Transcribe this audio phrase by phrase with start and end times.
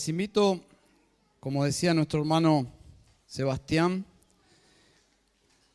[0.00, 0.64] Les invito,
[1.40, 2.72] como decía nuestro hermano
[3.26, 4.06] Sebastián,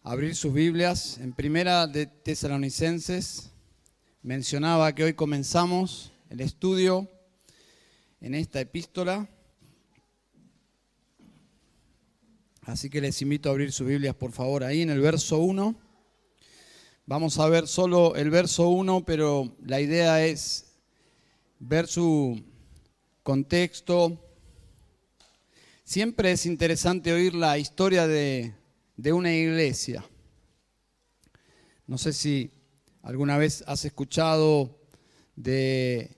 [0.01, 3.51] a abrir sus Biblias en Primera de Tesalonicenses.
[4.23, 7.07] Mencionaba que hoy comenzamos el estudio
[8.19, 9.29] en esta epístola.
[12.63, 15.75] Así que les invito a abrir sus Biblias, por favor, ahí en el verso 1.
[17.05, 20.73] Vamos a ver solo el verso 1, pero la idea es
[21.59, 22.54] ver su
[23.25, 24.21] contexto.
[25.83, 28.53] Siempre es interesante oír la historia de,
[28.97, 30.05] de una iglesia.
[31.87, 32.51] No sé si
[33.01, 34.77] alguna vez has escuchado
[35.35, 36.17] de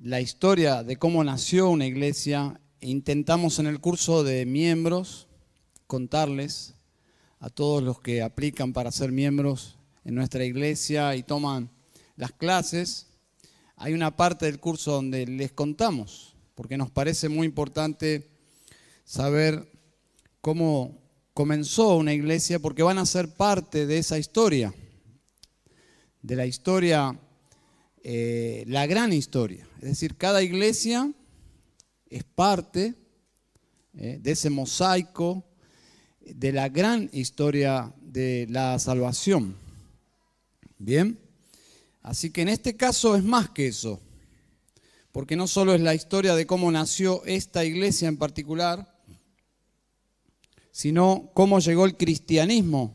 [0.00, 2.60] la historia de cómo nació una iglesia.
[2.80, 5.26] Intentamos en el curso de miembros
[5.88, 6.76] contarles
[7.40, 11.70] a todos los que aplican para ser miembros en nuestra iglesia y toman
[12.14, 13.09] las clases,
[13.80, 18.28] hay una parte del curso donde les contamos, porque nos parece muy importante
[19.04, 19.72] saber
[20.42, 21.00] cómo
[21.32, 24.74] comenzó una iglesia, porque van a ser parte de esa historia,
[26.20, 27.18] de la historia,
[28.04, 29.66] eh, la gran historia.
[29.76, 31.10] Es decir, cada iglesia
[32.10, 32.94] es parte
[33.94, 35.42] eh, de ese mosaico,
[36.20, 39.56] de la gran historia de la salvación.
[40.76, 41.18] Bien,
[42.02, 44.00] así que en este caso es más que eso,
[45.12, 48.94] porque no solo es la historia de cómo nació esta iglesia en particular,
[50.70, 52.94] sino cómo llegó el cristianismo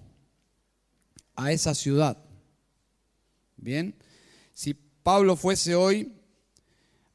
[1.35, 2.17] a esa ciudad.
[3.57, 3.95] Bien,
[4.53, 6.13] si Pablo fuese hoy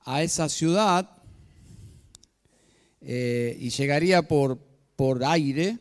[0.01, 1.11] a esa ciudad
[3.01, 4.59] eh, y llegaría por,
[4.97, 5.79] por aire,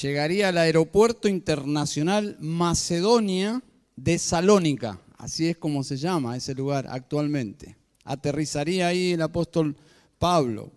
[0.00, 3.62] llegaría al aeropuerto internacional Macedonia
[4.02, 7.76] de Salónica, así es como se llama ese lugar actualmente.
[8.04, 9.76] Aterrizaría ahí el apóstol
[10.18, 10.72] Pablo.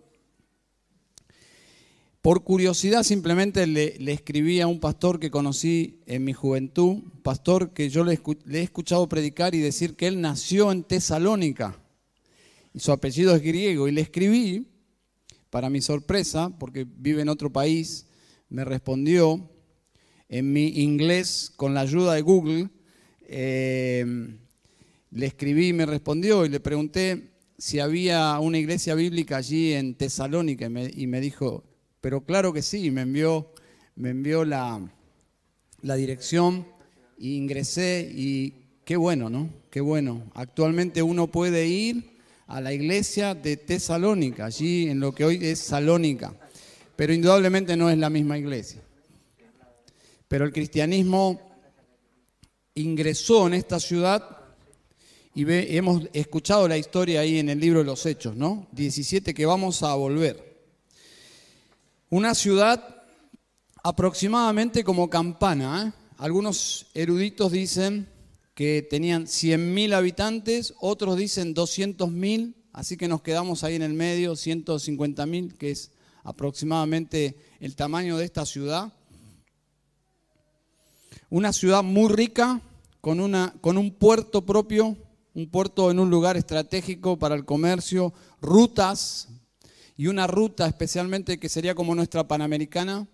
[2.20, 7.90] Por curiosidad simplemente le, escribí a un pastor que conocí en mi juventud, pastor que
[7.90, 11.78] yo le, le he escuchado predicar y decir que él nació en Tesalónica
[12.72, 14.68] y su apellido es griego y le escribí,
[15.50, 18.06] para mi sorpresa, porque vive en otro país,
[18.48, 19.50] me respondió
[20.30, 22.70] en mi inglés con la ayuda de Google.
[23.28, 24.04] Eh,
[25.10, 29.94] le escribí y me respondió y le pregunté si había una iglesia bíblica allí en
[29.94, 31.64] Tesalónica y me, dijo,
[32.00, 33.52] pero claro que sí, me envió,
[33.94, 34.80] me envió la,
[35.82, 36.66] la dirección
[37.20, 39.48] e ingresé y qué bueno, ¿no?
[39.70, 40.30] Qué bueno.
[40.34, 45.58] Actualmente uno puede ir a la iglesia de Tesalónica, allí en lo que hoy es
[45.60, 46.34] Salónica
[46.96, 48.80] pero indudablemente no es la misma iglesia.
[50.28, 51.51] Pero el cristianismo
[52.74, 54.38] ingresó en esta ciudad
[55.34, 58.66] y hemos escuchado la historia ahí en el libro de los Hechos, ¿no?
[58.72, 60.52] 17 que vamos a volver.
[62.10, 63.02] Una ciudad
[63.82, 65.86] aproximadamente como campana.
[65.86, 66.12] ¿eh?
[66.18, 68.08] Algunos eruditos dicen
[68.54, 74.34] que tenían 100.000 habitantes, otros dicen 200.000, así que nos quedamos ahí en el medio,
[74.34, 75.90] 150.000, que es
[76.22, 78.92] aproximadamente el tamaño de esta ciudad.
[81.32, 82.60] Una ciudad muy rica,
[83.00, 84.98] con, una, con un puerto propio,
[85.32, 88.12] un puerto en un lugar estratégico para el comercio,
[88.42, 89.28] rutas,
[89.96, 93.08] y una ruta especialmente que sería como nuestra Panamericana,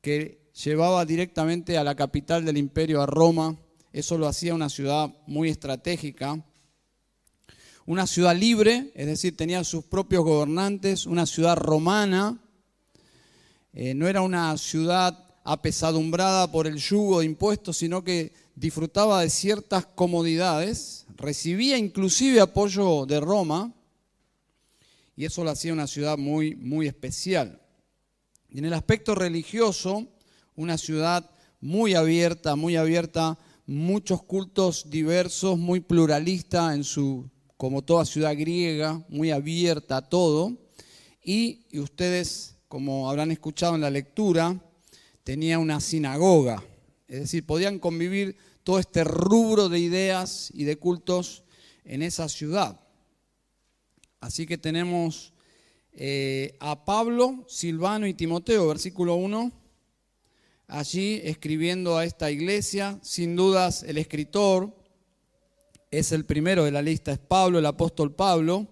[0.00, 3.56] que llevaba directamente a la capital del imperio, a Roma.
[3.92, 6.40] Eso lo hacía una ciudad muy estratégica
[7.86, 12.38] una ciudad libre, es decir, tenía sus propios gobernantes, una ciudad romana,
[13.72, 19.30] eh, no era una ciudad apesadumbrada por el yugo de impuestos, sino que disfrutaba de
[19.30, 23.72] ciertas comodidades, recibía inclusive apoyo de Roma,
[25.14, 27.62] y eso la hacía una ciudad muy, muy especial.
[28.50, 30.08] Y en el aspecto religioso,
[30.56, 31.30] una ciudad
[31.60, 39.02] muy abierta, muy abierta, muchos cultos diversos, muy pluralista en su como toda ciudad griega,
[39.08, 40.56] muy abierta a todo.
[41.22, 44.60] Y, ustedes, como habrán escuchado en la lectura,
[45.26, 46.62] tenía una sinagoga.
[47.08, 51.42] Es decir, podían convivir todo este rubro de ideas y de cultos
[51.84, 52.78] en esa ciudad.
[54.20, 55.32] Así que tenemos
[55.94, 59.50] eh, a Pablo, Silvano y Timoteo, versículo 1,
[60.68, 64.76] allí escribiendo a esta iglesia, sin dudas el escritor,
[65.90, 68.68] es el primero de la lista, es Pablo, el apóstol Pablo.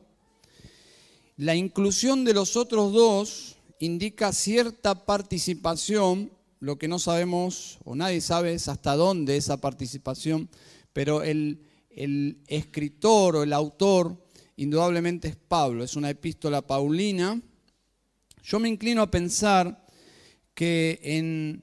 [1.37, 6.31] La inclusión de los otros dos indica cierta participación,
[6.65, 10.49] lo que no sabemos o nadie sabe es hasta dónde esa participación,
[10.95, 11.61] pero el,
[12.49, 14.17] escritor o el autor
[14.57, 17.41] indudablemente es Pablo, es una epístola paulina.
[18.43, 19.87] Yo me inclino a pensar
[20.55, 21.63] que en,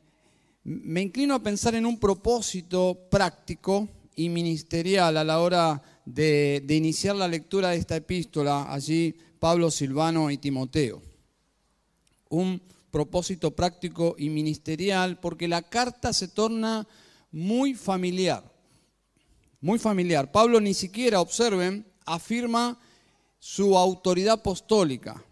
[0.63, 6.75] me inclino a pensar en un propósito práctico y ministerial a la hora de, de
[6.75, 11.01] iniciar la lectura de esta epístola, allí Pablo, Silvano y Timoteo.
[12.29, 16.87] Un propósito práctico y ministerial porque la carta se torna
[17.31, 18.43] muy familiar,
[19.61, 20.31] muy familiar.
[20.31, 22.77] Pablo ni siquiera, observen, afirma
[23.39, 25.23] su autoridad apostólica.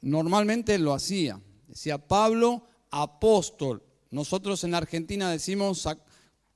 [0.00, 1.40] Normalmente lo hacía.
[1.66, 3.82] Decía Pablo, apóstol.
[4.10, 5.88] Nosotros en Argentina decimos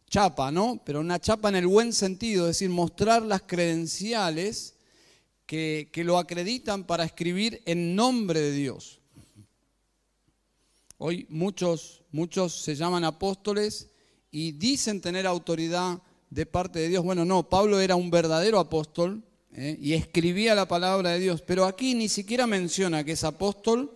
[0.09, 0.81] chapa, ¿no?
[0.85, 4.77] Pero una chapa en el buen sentido, es decir, mostrar las credenciales
[5.47, 9.00] que, que lo acreditan para escribir en nombre de Dios.
[11.03, 13.89] Hoy muchos, muchos se llaman apóstoles
[14.31, 15.99] y dicen tener autoridad
[16.29, 17.03] de parte de Dios.
[17.03, 19.25] Bueno, no, Pablo era un verdadero apóstol
[19.55, 19.79] ¿eh?
[19.81, 23.91] y escribía la palabra de Dios, pero aquí ni siquiera menciona que es apóstol,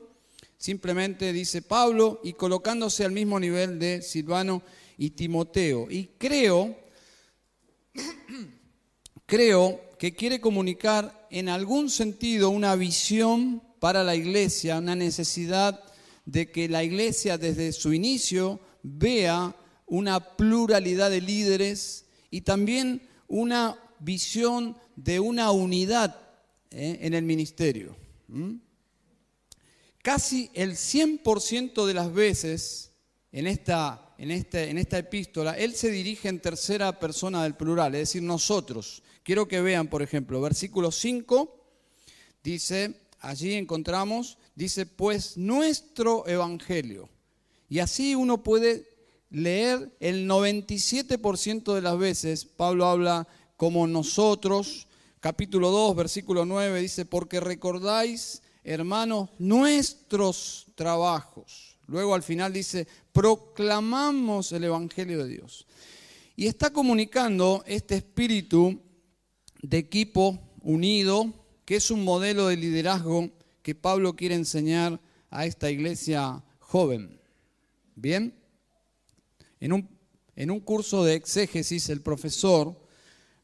[0.57, 4.63] simplemente dice Pablo y colocándose al mismo nivel de Silvano
[4.97, 5.91] y Timoteo.
[5.91, 6.75] Y creo,
[9.27, 15.85] creo que quiere comunicar en algún sentido una visión para la iglesia, una necesidad
[16.25, 19.55] de que la iglesia desde su inicio vea
[19.87, 26.21] una pluralidad de líderes y también una visión de una unidad
[26.71, 26.99] ¿eh?
[27.03, 27.97] en el ministerio.
[30.03, 32.93] Casi el 100% de las veces
[33.33, 37.95] en esta, en, este, en esta epístola, él se dirige en tercera persona del plural,
[37.95, 39.03] es decir, nosotros.
[39.23, 41.65] Quiero que vean, por ejemplo, versículo 5,
[42.43, 47.09] dice, allí encontramos, dice, pues nuestro evangelio.
[47.69, 48.87] Y así uno puede
[49.31, 54.87] leer el 97% de las veces, Pablo habla como nosotros,
[55.21, 61.77] capítulo 2, versículo 9, dice, porque recordáis, hermanos, nuestros trabajos.
[61.87, 65.67] Luego al final dice, proclamamos el Evangelio de Dios.
[66.37, 68.81] Y está comunicando este espíritu
[69.63, 71.33] de equipo unido,
[71.65, 73.31] que es un modelo de liderazgo
[73.65, 75.01] que Pablo quiere enseñar
[75.31, 77.19] a esta iglesia joven.
[77.97, 78.35] Bien,
[79.59, 79.89] en un,
[80.37, 82.79] en un curso de exégesis el profesor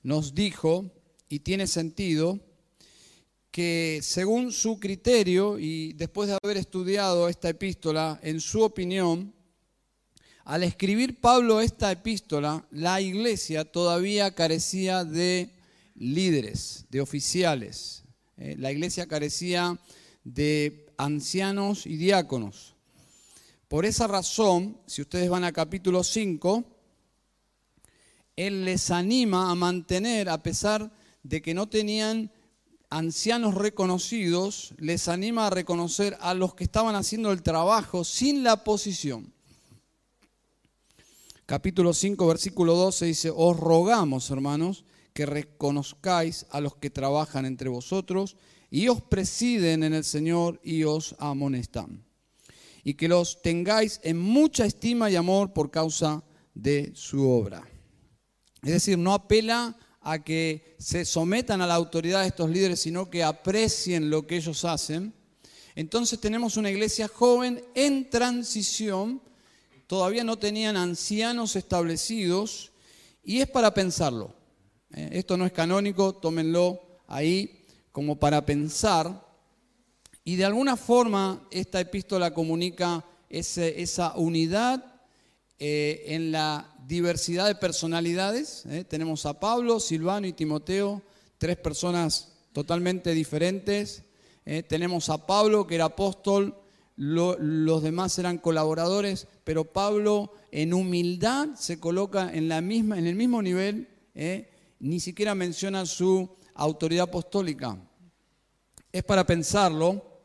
[0.03, 0.93] nos dijo,
[1.31, 2.39] y tiene sentido,
[3.51, 9.33] que según su criterio y después de haber estudiado esta epístola, en su opinión,
[10.45, 15.55] al escribir Pablo esta epístola, la iglesia todavía carecía de
[15.95, 18.05] líderes, de oficiales.
[18.37, 19.79] Eh, la iglesia carecía
[20.35, 22.75] de ancianos y diáconos.
[23.69, 26.65] Por esa razón, si ustedes van a capítulo 5,
[28.37, 30.93] Él les anima a mantener, a pesar
[31.23, 32.33] de que no tenían
[32.91, 38.65] ancianos reconocidos, les anima a reconocer a los que estaban haciendo el trabajo sin la
[38.65, 39.33] posición.
[41.47, 47.69] Capítulo 5, versículo 12 dice, os rogamos, hermanos, que reconozcáis a los que trabajan entre
[47.69, 48.37] vosotros
[48.71, 52.05] y os presiden en el Señor y os amonestan.
[52.85, 56.23] Y que los tengáis en mucha estima y amor por causa
[56.55, 57.69] de su obra.
[58.63, 63.11] Es decir, no apela a que se sometan a la autoridad de estos líderes, sino
[63.11, 65.13] que aprecien lo que ellos hacen.
[65.75, 69.21] Entonces tenemos una iglesia joven en transición,
[69.87, 72.73] todavía no tenían ancianos establecidos,
[73.23, 74.35] y es para pensarlo.
[74.93, 77.60] Eh, esto no es canónico, tómenlo ahí
[77.93, 79.27] como para pensar.
[80.25, 84.91] Y de alguna forma esta epístola comunica esa unidad
[85.63, 88.65] eh, en la diversidad de personalidades.
[88.65, 88.83] ¿eh?
[88.85, 91.03] Tenemos a Pablo, Silvano y Timoteo,
[91.37, 94.03] tres personas totalmente diferentes.
[94.47, 94.63] ¿eh?
[94.63, 96.57] Tenemos a Pablo, que era apóstol,
[96.97, 103.15] los demás eran colaboradores, pero Pablo en humildad se coloca en, la misma, en el
[103.15, 103.89] mismo nivel,
[104.81, 106.29] ni siquiera menciona su
[106.61, 107.77] autoridad apostólica.
[108.93, 110.21] Es para pensarlo.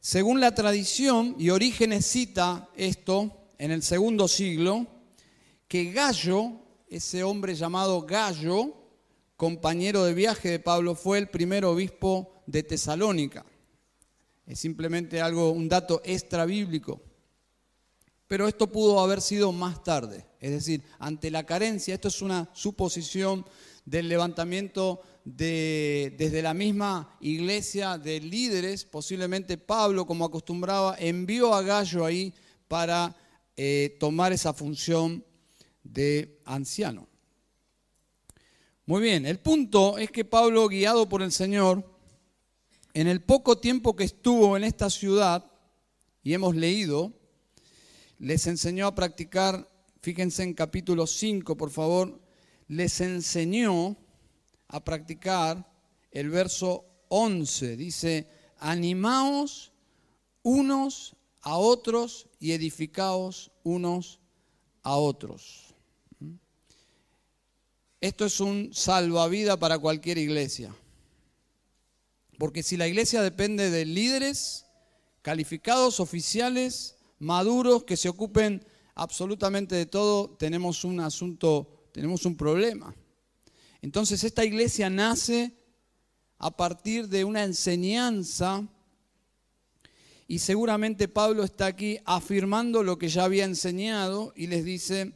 [0.00, 4.86] Según la tradición, y Orígenes cita esto en el segundo siglo,
[5.66, 6.52] que Gallo,
[6.88, 8.74] ese hombre llamado Gallo,
[9.36, 13.44] compañero de viaje de Pablo, fue el primer obispo de Tesalónica.
[14.46, 17.00] Es simplemente algo, un dato extra bíblico.
[18.26, 20.24] Pero esto pudo haber sido más tarde.
[20.38, 23.44] Es decir, ante la carencia, esto es una suposición
[23.84, 31.62] del levantamiento de, desde la misma iglesia de líderes, posiblemente Pablo, como acostumbraba, envió a
[31.62, 32.32] Gallo ahí
[32.68, 33.16] para
[33.56, 35.24] eh, tomar esa función
[35.82, 37.08] de anciano.
[38.86, 41.84] Muy bien, el punto es que Pablo, guiado por el Señor,
[42.92, 45.46] en el poco tiempo que estuvo en esta ciudad,
[46.22, 47.12] y hemos leído,
[48.18, 49.70] les enseñó a practicar,
[50.02, 52.20] fíjense en capítulo 5, por favor,
[52.68, 53.96] les enseñó
[54.70, 55.68] a practicar
[56.10, 57.76] el verso 11.
[57.76, 58.26] Dice,
[58.58, 59.72] animaos
[60.42, 64.20] unos a otros y edificaos unos
[64.82, 65.74] a otros.
[68.00, 70.74] Esto es un salvavida para cualquier iglesia.
[72.38, 74.64] Porque si la iglesia depende de líderes
[75.20, 82.94] calificados, oficiales, maduros, que se ocupen absolutamente de todo, tenemos un asunto, tenemos un problema.
[83.82, 85.56] Entonces esta iglesia nace
[86.38, 88.66] a partir de una enseñanza
[90.26, 95.12] y seguramente Pablo está aquí afirmando lo que ya había enseñado y les dice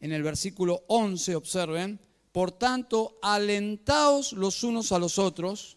[0.00, 2.00] en el versículo 11, observen,
[2.32, 5.76] por tanto, alentaos los unos a los otros.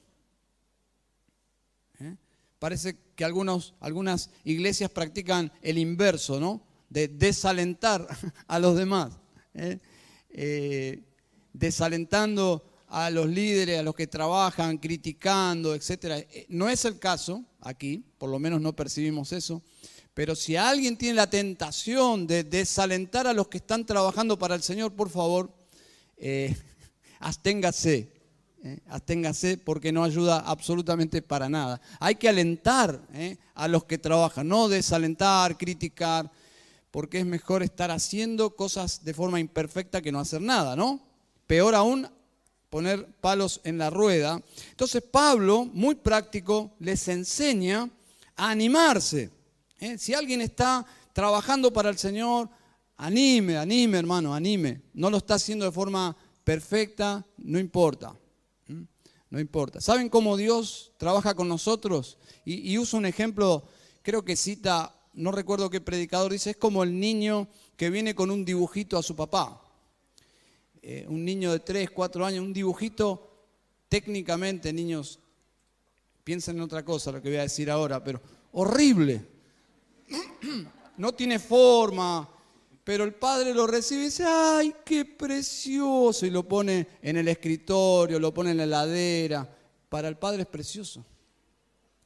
[2.00, 2.16] ¿Eh?
[2.58, 6.66] Parece que algunas iglesias practican el inverso, ¿no?
[6.90, 8.08] De desalentar
[8.48, 9.20] a los demás.
[9.54, 9.80] ¿eh?
[10.30, 11.04] Eh,
[11.58, 16.28] desalentando a los líderes, a los que trabajan, criticando, etc.
[16.50, 19.62] No es el caso aquí, por lo menos no percibimos eso.
[20.14, 24.64] Pero si alguien tiene la tentación de desalentar a los que están trabajando para el
[24.64, 25.54] Señor, por favor,
[26.18, 26.56] eh,
[27.20, 28.12] absténgase.
[28.64, 31.82] Eh, absténgase porque no ayuda absolutamente para nada.
[32.00, 36.32] Hay que alentar eh, a los que trabajan, no desalentar, criticar,
[36.92, 41.05] porque es mejor estar haciendo cosas de forma imperfecta que no hacer nada, ¿no?
[41.48, 42.08] Peor aún,
[42.70, 44.42] poner palos en la rueda.
[44.72, 47.90] Entonces Pablo, muy práctico, les enseña
[48.36, 49.30] a animarse.
[49.80, 49.98] ¿eh?
[49.98, 52.50] Si alguien está trabajando para el Señor,
[52.98, 54.82] anime, anime hermano, anime.
[54.94, 58.16] No lo está haciendo de forma perfecta, no importa.
[59.30, 59.82] No importa.
[59.82, 62.18] ¿Saben cómo Dios trabaja con nosotros?
[62.46, 63.64] Y, y uso un ejemplo,
[64.02, 68.32] creo que cita, no recuerdo qué predicador dice, es como el niño que viene con
[68.32, 69.65] un dibujito a su papá.
[70.88, 73.28] Eh, un niño de 3, 4 años, un dibujito,
[73.90, 75.18] técnicamente, niños,
[76.24, 79.26] piensen en otra cosa lo que voy a decir ahora, pero horrible.
[80.98, 82.30] No tiene forma,
[82.86, 87.28] pero el padre lo recibe y dice, ay, qué precioso, y lo pone en el
[87.28, 89.50] escritorio, lo pone en la heladera.
[89.90, 91.04] Para el padre es precioso.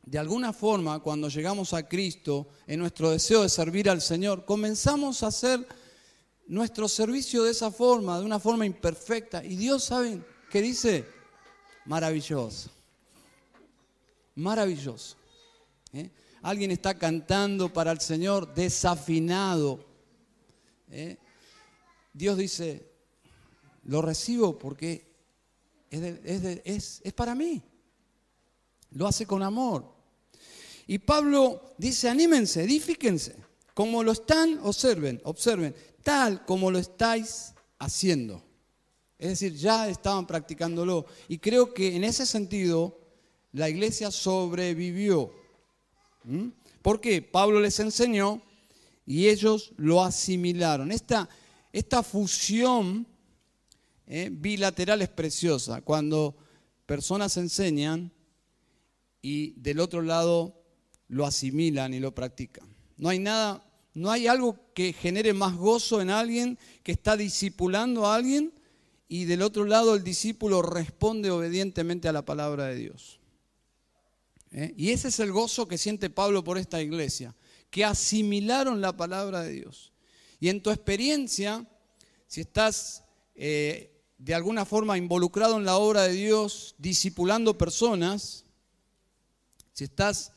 [0.04, 5.22] De alguna forma, cuando llegamos a Cristo, en nuestro deseo de servir al Señor, comenzamos
[5.22, 5.68] a hacer
[6.50, 9.46] nuestro servicio de esa forma, de una forma imperfecta.
[9.46, 11.06] Y Dios, ¿saben qué dice?
[11.86, 12.72] Maravilloso.
[14.36, 15.16] Maravilloso.
[15.94, 16.10] ¿eh?
[16.42, 19.86] Alguien está cantando para el Señor desafinado.
[20.90, 21.18] ¿eh?
[22.14, 22.92] Dios dice,
[23.84, 25.08] lo recibo porque
[25.92, 27.62] es, es para mí.
[28.92, 29.86] Lo hace con amor.
[30.88, 33.36] Y Pablo dice, anímense, edifíquense.
[33.76, 35.76] Como lo están, observen, observen
[36.10, 38.44] tal como lo estáis haciendo.
[39.20, 41.06] Es decir, ya estaban practicándolo.
[41.28, 43.00] Y creo que en ese sentido
[43.52, 45.32] la iglesia sobrevivió.
[46.24, 46.48] ¿Mm?
[46.82, 48.42] Porque Pablo les enseñó
[49.06, 50.92] y ellos lo asimilaron.
[50.92, 51.30] Esta,
[51.72, 53.06] esta fusión
[54.08, 55.84] eh, bilateral es preciosa.
[55.84, 56.36] Cuando
[56.88, 58.12] personas enseñan
[59.22, 60.60] y del otro lado
[61.08, 62.68] lo asimilan y lo practican.
[62.98, 63.69] No hay nada
[64.00, 68.54] no hay algo que genere más gozo en alguien que está discipulando a alguien
[69.10, 73.20] y del otro lado el discípulo responde obedientemente a la palabra de Dios.
[74.52, 74.74] ¿Eh?
[74.78, 77.36] Y ese es el gozo que siente Pablo por esta iglesia,
[77.70, 79.92] que asimilaron la palabra de Dios.
[80.40, 81.68] Y en tu experiencia,
[82.26, 83.04] si estás
[83.36, 88.46] eh, de alguna forma involucrado en la obra de Dios, discipulando personas,
[89.74, 90.32] si estás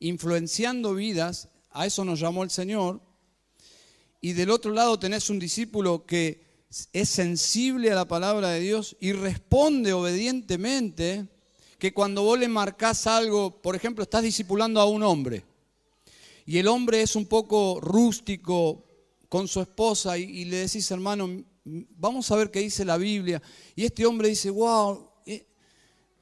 [0.00, 3.05] influenciando vidas, a eso nos llamó el Señor.
[4.26, 6.42] Y del otro lado tenés un discípulo que
[6.92, 11.28] es sensible a la palabra de Dios y responde obedientemente,
[11.78, 15.44] que cuando vos le marcás algo, por ejemplo, estás discipulando a un hombre,
[16.44, 18.84] y el hombre es un poco rústico
[19.28, 23.40] con su esposa, y, y le decís, hermano, vamos a ver qué dice la Biblia,
[23.76, 25.08] y este hombre dice, wow,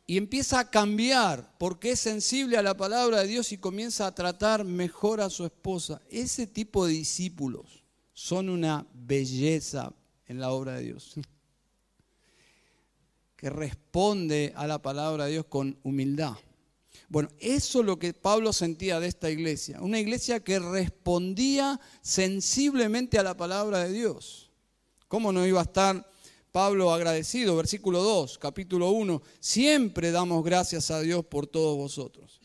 [0.06, 4.14] y empieza a cambiar porque es sensible a la palabra de Dios y comienza a
[4.14, 6.02] tratar mejor a su esposa.
[6.10, 7.83] Ese tipo de discípulos
[8.14, 9.92] son una belleza
[10.26, 11.14] en la obra de Dios,
[13.36, 16.34] que responde a la palabra de Dios con humildad.
[17.08, 23.18] Bueno, eso es lo que Pablo sentía de esta iglesia, una iglesia que respondía sensiblemente
[23.18, 24.50] a la palabra de Dios.
[25.08, 26.08] ¿Cómo no iba a estar
[26.54, 32.40] Pablo agradecido, versículo 2, capítulo 1, siempre damos gracias a Dios por todos vosotros.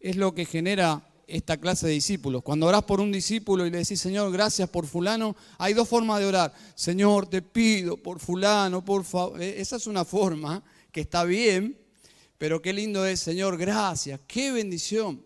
[0.00, 2.42] Es lo que genera esta clase de discípulos.
[2.42, 6.20] Cuando orás por un discípulo y le decís, Señor, gracias por fulano, hay dos formas
[6.20, 6.54] de orar.
[6.74, 9.40] Señor, te pido por fulano, por favor.
[9.40, 11.78] E, esa es una forma que está bien,
[12.38, 15.22] pero qué lindo es, Señor, gracias, qué bendición.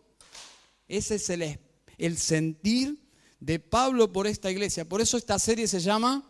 [0.88, 1.59] Ese es el,
[1.99, 2.99] el sentir
[3.38, 4.85] de Pablo por esta iglesia.
[4.85, 6.28] Por eso esta serie se llama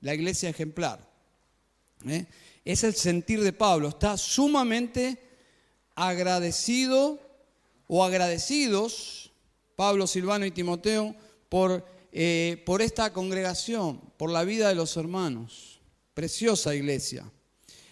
[0.00, 1.04] La Iglesia Ejemplar.
[2.06, 2.26] ¿eh?
[2.64, 3.88] Es el sentir de Pablo.
[3.88, 5.18] Está sumamente
[5.96, 7.29] agradecido
[7.92, 9.32] o agradecidos,
[9.74, 11.12] Pablo, Silvano y Timoteo,
[11.48, 15.80] por, eh, por esta congregación, por la vida de los hermanos.
[16.14, 17.28] Preciosa iglesia.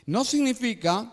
[0.07, 1.13] No significa,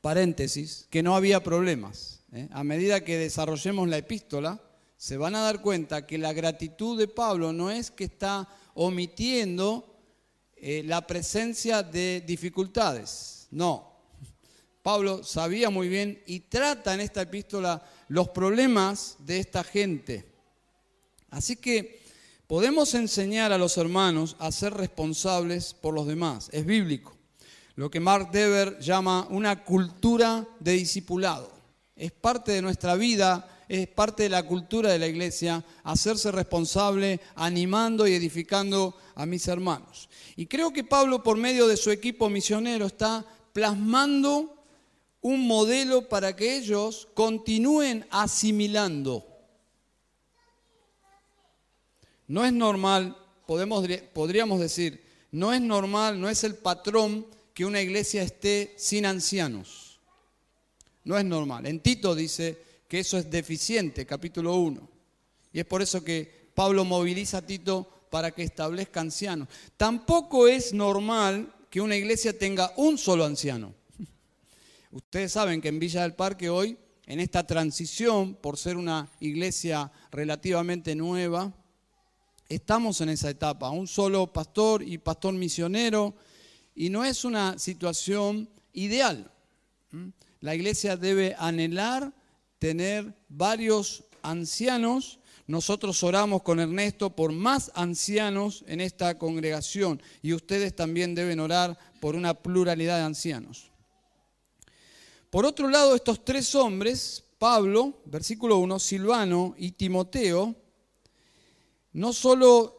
[0.00, 2.20] paréntesis, que no había problemas.
[2.32, 2.48] ¿eh?
[2.52, 4.58] A medida que desarrollemos la epístola,
[4.96, 10.00] se van a dar cuenta que la gratitud de Pablo no es que está omitiendo
[10.56, 13.48] eh, la presencia de dificultades.
[13.50, 13.91] No,
[14.82, 20.26] Pablo sabía muy bien y trata en esta epístola los problemas de esta gente.
[21.30, 22.02] Así que
[22.48, 26.48] podemos enseñar a los hermanos a ser responsables por los demás.
[26.52, 27.16] Es bíblico.
[27.76, 31.50] Lo que Mark Dever llama una cultura de discipulado.
[31.96, 37.20] Es parte de nuestra vida, es parte de la cultura de la iglesia, hacerse responsable,
[37.36, 40.10] animando y edificando a mis hermanos.
[40.36, 44.61] Y creo que Pablo, por medio de su equipo misionero, está plasmando
[45.22, 49.24] un modelo para que ellos continúen asimilando.
[52.26, 57.80] No es normal, podemos, podríamos decir, no es normal, no es el patrón que una
[57.80, 60.00] iglesia esté sin ancianos.
[61.04, 61.66] No es normal.
[61.66, 64.88] En Tito dice que eso es deficiente, capítulo 1.
[65.52, 69.48] Y es por eso que Pablo moviliza a Tito para que establezca ancianos.
[69.76, 73.74] Tampoco es normal que una iglesia tenga un solo anciano.
[74.92, 76.76] Ustedes saben que en Villa del Parque hoy,
[77.06, 81.50] en esta transición, por ser una iglesia relativamente nueva,
[82.46, 86.14] estamos en esa etapa, un solo pastor y pastor misionero,
[86.74, 89.32] y no es una situación ideal.
[90.40, 92.12] La iglesia debe anhelar
[92.58, 95.20] tener varios ancianos.
[95.46, 101.78] Nosotros oramos con Ernesto por más ancianos en esta congregación y ustedes también deben orar
[101.98, 103.71] por una pluralidad de ancianos.
[105.32, 110.54] Por otro lado, estos tres hombres, Pablo, versículo 1, Silvano y Timoteo,
[111.94, 112.76] no solo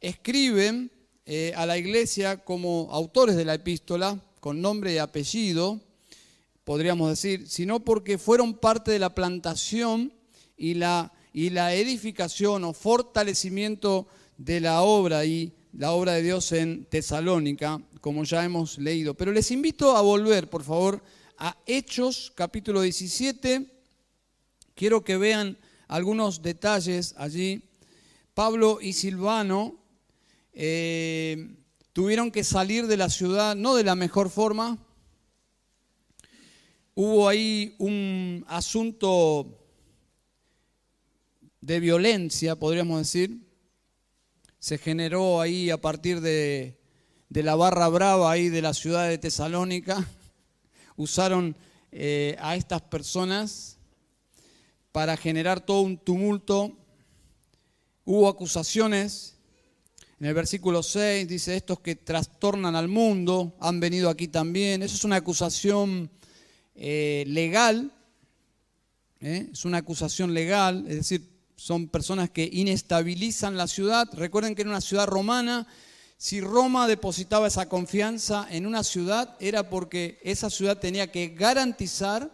[0.00, 0.90] escriben
[1.26, 5.80] eh, a la iglesia como autores de la epístola, con nombre y apellido,
[6.64, 10.12] podríamos decir, sino porque fueron parte de la plantación
[10.56, 16.50] y la, y la edificación o fortalecimiento de la obra y la obra de Dios
[16.50, 19.14] en Tesalónica, como ya hemos leído.
[19.14, 21.00] Pero les invito a volver, por favor,
[21.38, 23.66] a Hechos capítulo 17.
[24.74, 27.62] Quiero que vean algunos detalles allí.
[28.34, 29.76] Pablo y Silvano
[30.52, 31.56] eh,
[31.92, 34.78] tuvieron que salir de la ciudad, no de la mejor forma.
[36.94, 39.58] Hubo ahí un asunto
[41.60, 43.46] de violencia, podríamos decir.
[44.58, 46.78] Se generó ahí a partir de,
[47.28, 50.06] de la barra brava ahí de la ciudad de Tesalónica
[50.96, 51.56] usaron
[51.92, 53.78] eh, a estas personas
[54.92, 56.76] para generar todo un tumulto.
[58.04, 59.34] Hubo acusaciones.
[60.18, 64.82] En el versículo 6 dice, estos que trastornan al mundo han venido aquí también.
[64.82, 66.10] Eso es una acusación
[66.74, 67.92] eh, legal.
[69.20, 69.48] ¿eh?
[69.52, 74.08] Es una acusación legal, es decir, son personas que inestabilizan la ciudad.
[74.12, 75.66] Recuerden que era una ciudad romana
[76.18, 82.30] si Roma depositaba esa confianza en una ciudad era porque esa ciudad tenía que garantizar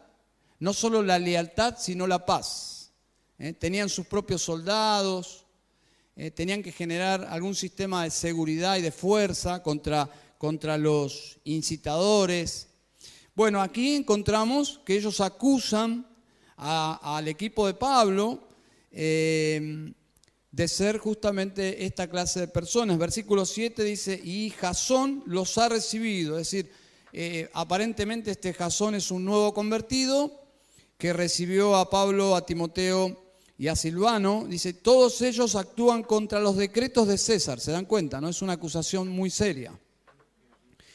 [0.61, 2.93] no solo la lealtad, sino la paz.
[3.39, 3.53] ¿eh?
[3.53, 5.45] Tenían sus propios soldados,
[6.15, 12.69] eh, tenían que generar algún sistema de seguridad y de fuerza contra, contra los incitadores.
[13.35, 16.07] Bueno, aquí encontramos que ellos acusan
[16.57, 18.47] al equipo de Pablo.
[18.93, 19.93] Eh,
[20.53, 22.99] de ser justamente esta clase de personas.
[22.99, 26.71] Versículo 7 dice, y Jasón los ha recibido, es decir,
[27.15, 30.41] eh, aparentemente este Jasón es un nuevo convertido
[30.99, 34.47] que recibió a Pablo, a Timoteo y a Silvano.
[34.49, 38.29] Dice, todos ellos actúan contra los decretos de César, se dan cuenta, ¿no?
[38.29, 39.79] Es una acusación muy seria.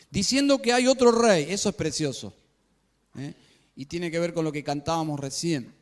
[0.09, 2.33] Diciendo que hay otro rey, eso es precioso.
[3.17, 3.33] ¿eh?
[3.75, 5.73] Y tiene que ver con lo que cantábamos recién.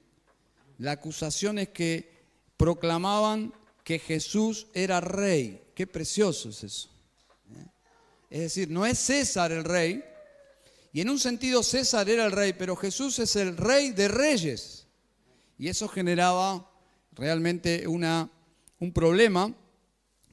[0.79, 2.15] La acusación es que
[2.57, 3.53] proclamaban
[3.85, 5.61] que Jesús era rey.
[5.75, 6.89] Qué precioso es eso.
[7.55, 7.65] ¿eh?
[8.29, 10.03] Es decir, no es César el rey,
[10.91, 14.87] y en un sentido César era el rey, pero Jesús es el rey de reyes.
[15.57, 16.71] Y eso generaba
[17.11, 18.29] realmente una,
[18.79, 19.53] un problema,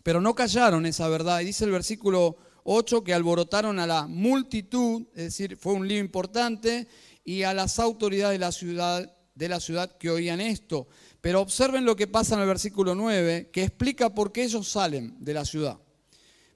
[0.04, 1.40] pero no callaron esa verdad.
[1.40, 5.98] Y dice el versículo 8 que alborotaron a la multitud, es decir, fue un lío
[5.98, 6.86] importante,
[7.24, 10.86] y a las autoridades de la ciudad, de la ciudad que oían esto.
[11.22, 15.14] Pero observen lo que pasa en el versículo 9, que explica por qué ellos salen
[15.20, 15.78] de la ciudad.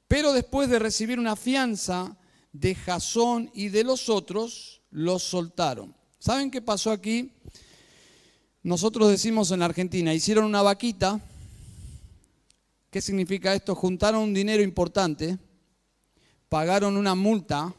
[0.09, 2.19] Pero después de recibir una fianza
[2.53, 5.95] de Jasón y de los otros, los soltaron.
[6.19, 7.33] ¿Saben qué pasó aquí?
[8.65, 11.21] Nosotros decimos en Argentina, hicieron una vaquita.
[12.91, 13.77] ¿Qué significa esto?
[13.77, 15.39] Juntaron un dinero importante,
[16.49, 17.73] pagaron una multa,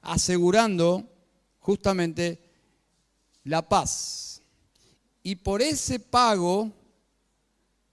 [0.00, 1.12] asegurando
[1.58, 2.38] justamente
[3.42, 4.25] la paz.
[5.26, 6.70] Y por ese pago,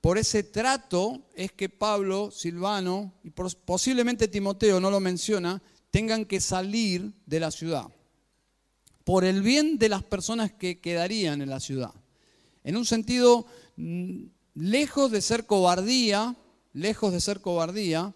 [0.02, 6.40] por ese trato, es que Pablo, Silvano y posiblemente Timoteo, no lo menciona, tengan que
[6.40, 7.88] salir de la ciudad
[9.04, 11.92] por el bien de las personas que quedarían en la ciudad.
[12.64, 16.36] En un sentido, mm, lejos de ser cobardía,
[16.72, 18.14] lejos de ser cobardía,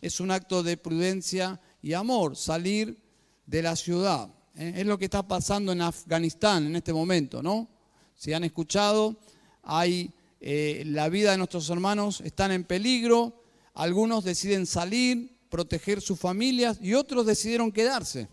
[0.00, 3.00] es un acto de prudencia y amor, salir
[3.46, 4.28] de la ciudad.
[4.56, 4.72] ¿eh?
[4.78, 7.75] Es lo que está pasando en Afganistán en este momento, ¿no?
[8.16, 9.16] Si han escuchado,
[9.62, 13.42] hay eh, la vida de nuestros hermanos están en peligro,
[13.74, 18.28] algunos deciden salir, proteger sus familias y otros decidieron quedarse.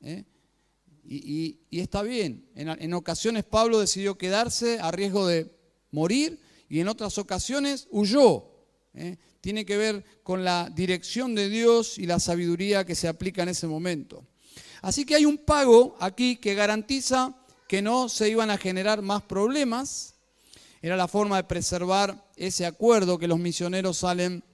[0.00, 0.24] ¿eh?
[1.04, 2.48] Y, está bien.
[2.54, 5.50] En, ocasiones Pablo decidió quedarse a riesgo de
[5.90, 8.44] morir y en otras ocasiones huyó.
[8.94, 9.18] ¿eh?
[9.40, 13.50] Tiene que ver con la dirección de Dios y la sabiduría que se aplica en
[13.50, 14.24] ese momento.
[14.80, 17.36] Así que hay un pago aquí que garantiza
[17.74, 20.14] que no se iban a generar más problemas.
[20.80, 24.44] Era la forma de preservar ese acuerdo que los misioneros salen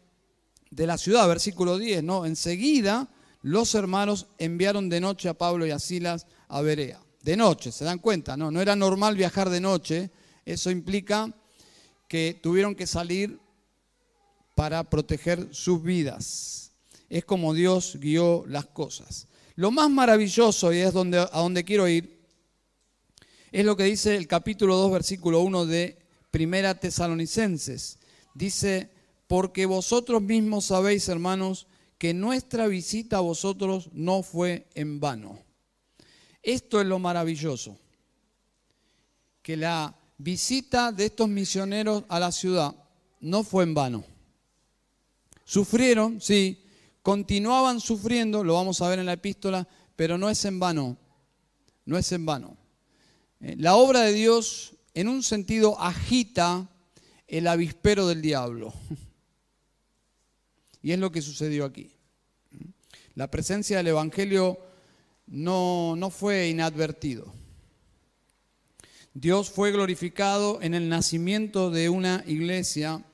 [0.70, 1.28] de la ciudad.
[1.28, 2.24] Versículo 10, ¿no?
[2.24, 3.10] Enseguida
[3.42, 6.98] los hermanos enviaron de noche a Pablo y a Silas a Berea.
[7.20, 8.38] De noche, ¿se dan cuenta?
[8.38, 10.10] No, no era normal viajar de noche.
[10.46, 11.30] Eso implica
[12.08, 13.38] que tuvieron que salir
[14.54, 16.72] para proteger sus vidas.
[17.10, 19.28] Es como Dios guió las cosas.
[19.56, 22.19] Lo más maravilloso, y es donde, a donde quiero ir,
[23.52, 25.98] es lo que dice el capítulo 2, versículo 1 de
[26.30, 27.98] Primera Tesalonicenses.
[28.34, 28.90] Dice,
[29.26, 31.66] porque vosotros mismos sabéis, hermanos,
[31.98, 35.38] que nuestra visita a vosotros no fue en vano.
[36.42, 37.76] Esto es lo maravilloso,
[39.42, 42.74] que la visita de estos misioneros a la ciudad
[43.20, 44.04] no fue en vano.
[45.44, 46.62] Sufrieron, sí,
[47.02, 50.96] continuaban sufriendo, lo vamos a ver en la epístola, pero no es en vano,
[51.84, 52.59] no es en vano.
[53.40, 56.68] Eh, la obra de Dios en un sentido agita
[57.26, 58.72] el avispero del diablo.
[60.82, 61.92] Y es lo que sucedió aquí.
[63.14, 64.58] La presencia del Evangelio
[65.26, 67.30] no, no fue inadvertido.
[69.12, 73.04] Dios fue glorificado en el nacimiento de una iglesia,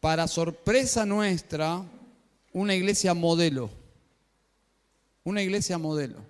[0.00, 1.84] para sorpresa nuestra,
[2.52, 3.70] una iglesia modelo.
[5.22, 6.24] Una iglesia modelo.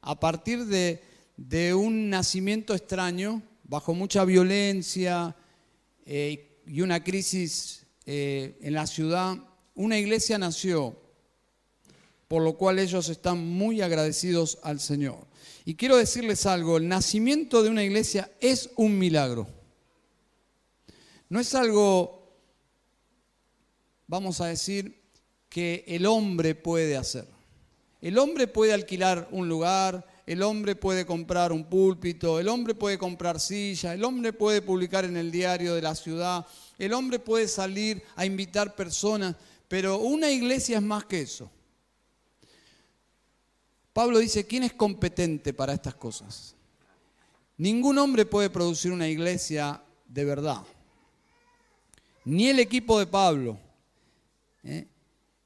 [0.00, 1.02] A partir de,
[1.74, 5.36] un nacimiento extraño, bajo mucha violencia
[6.04, 9.36] eh, y una crisis eh, en la ciudad,
[9.74, 10.96] una iglesia nació
[12.28, 15.26] por lo cual ellos están muy agradecidos al Señor.
[15.64, 19.48] Y quiero decirles algo, el nacimiento de una iglesia es un milagro.
[21.30, 22.36] No es algo,
[24.06, 25.00] vamos a decir,
[25.48, 27.26] que el hombre puede hacer.
[28.02, 32.98] El hombre puede alquilar un lugar, el hombre puede comprar un púlpito, el hombre puede
[32.98, 37.48] comprar silla, el hombre puede publicar en el diario de la ciudad, el hombre puede
[37.48, 39.36] salir a invitar personas,
[39.68, 41.50] pero una iglesia es más que eso.
[43.94, 46.54] Pablo dice, ¿quién es competente para estas cosas?
[47.56, 50.62] Ningún hombre puede producir una iglesia de verdad.
[52.26, 53.58] Ni el equipo de Pablo.
[54.62, 54.86] ¿eh?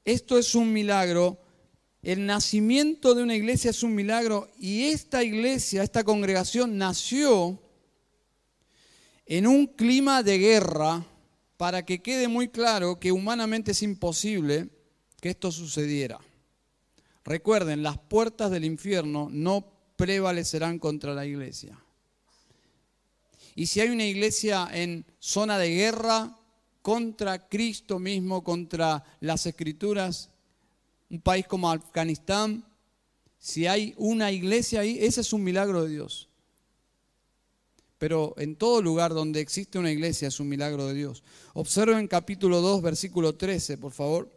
[0.03, 1.37] Esto es un milagro.
[2.03, 7.57] El nacimiento de una iglesia es un milagro y esta iglesia, esta congregación nació
[9.25, 11.05] en un clima de guerra
[11.55, 14.67] para que quede muy claro que humanamente es imposible
[15.21, 16.19] que esto sucediera.
[17.23, 21.79] Recuerden, las puertas del infierno no prevalecerán contra la iglesia.
[23.55, 26.37] Y si hay una iglesia en zona de guerra
[26.81, 30.32] contra Cristo mismo, contra las escrituras,
[31.13, 32.65] un país como Afganistán,
[33.37, 36.27] si hay una iglesia ahí, ese es un milagro de Dios.
[37.99, 41.23] pero en todo lugar donde existe una iglesia es un milagro de Dios.
[41.53, 44.29] Observen capítulo 2, versículo 13, por favor.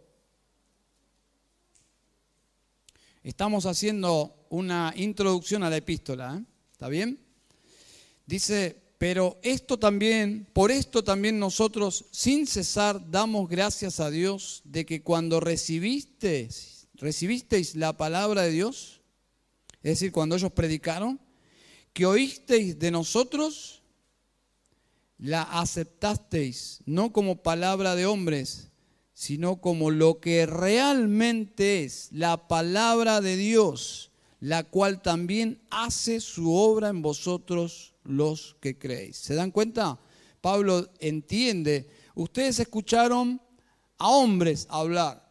[3.24, 6.44] Estamos haciendo una introducción a la epístola, ¿eh?
[6.70, 7.18] ¿está bien?
[8.24, 14.86] Dice, pero esto también, por esto también nosotros sin cesar damos gracias a Dios de
[14.86, 19.02] que cuando recibisteis, recibisteis la palabra de Dios,
[19.82, 21.20] es decir, cuando ellos predicaron,
[21.92, 23.82] que oísteis de nosotros,
[25.18, 28.70] la aceptasteis, no como palabra de hombres,
[29.12, 36.52] sino como lo que realmente es la palabra de Dios, la cual también hace su
[36.52, 39.16] obra en vosotros los que creéis.
[39.16, 39.98] ¿Se dan cuenta?
[40.40, 43.40] Pablo entiende, ustedes escucharon
[43.98, 45.28] a hombres hablar,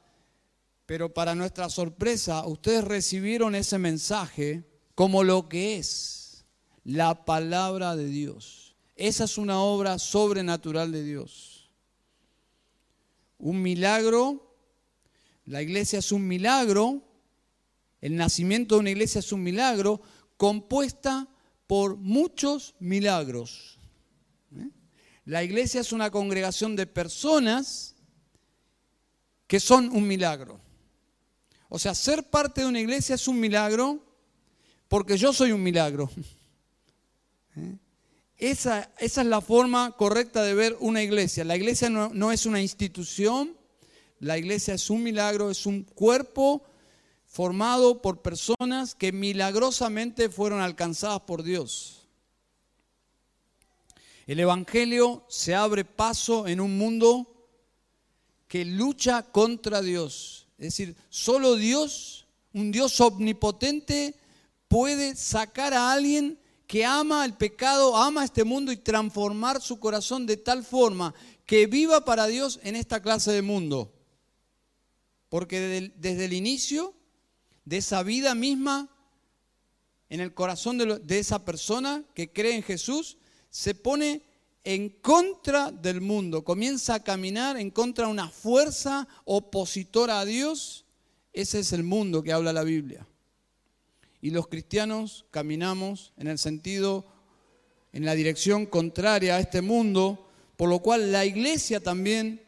[0.85, 6.45] pero para nuestra sorpresa, ustedes recibieron ese mensaje como lo que es
[6.83, 8.75] la palabra de Dios.
[8.95, 11.55] Esa es una obra sobrenatural de Dios
[13.45, 14.57] un milagro,
[15.45, 17.03] la iglesia es un milagro,
[18.01, 20.01] el nacimiento de una iglesia es un milagro
[20.37, 21.27] compuesta
[21.67, 23.79] por muchos milagros.
[24.55, 24.69] ¿eh?
[25.25, 27.95] La iglesia es una congregación de personas
[29.47, 30.59] que son un milagro.
[31.69, 34.03] O sea, ser parte de una iglesia es un milagro
[34.87, 36.09] porque yo soy un milagro.
[37.55, 37.77] ¿Eh?
[38.37, 41.45] Esa, es la forma correcta de ver una iglesia.
[41.45, 43.55] La iglesia no, no es una institución,
[44.19, 46.63] la iglesia es un milagro, es un cuerpo
[47.35, 52.07] formado por personas que milagrosamente fueron alcanzadas por Dios.
[54.25, 57.27] El Evangelio se abre paso en un mundo
[58.47, 60.47] que lucha contra Dios.
[60.57, 64.15] Es decir, solo Dios, un Dios omnipotente,
[64.69, 70.25] puede sacar a alguien que ama el pecado, ama este mundo y transformar su corazón
[70.25, 71.13] de tal forma
[71.45, 73.91] que viva para Dios en esta clase de mundo.
[75.27, 76.94] Porque desde el, inicio
[77.65, 78.89] de esa vida misma,
[80.09, 83.17] en el corazón de, de esa persona que cree en Jesús,
[83.49, 84.21] se pone
[84.63, 90.85] en contra del mundo, comienza a caminar en contra de una fuerza opositora a Dios.
[91.33, 93.05] Ese es el mundo que habla la Biblia
[94.25, 97.05] y los cristianos caminamos en el sentido,
[97.93, 102.41] en la dirección contraria a este mundo, por lo cual la iglesia también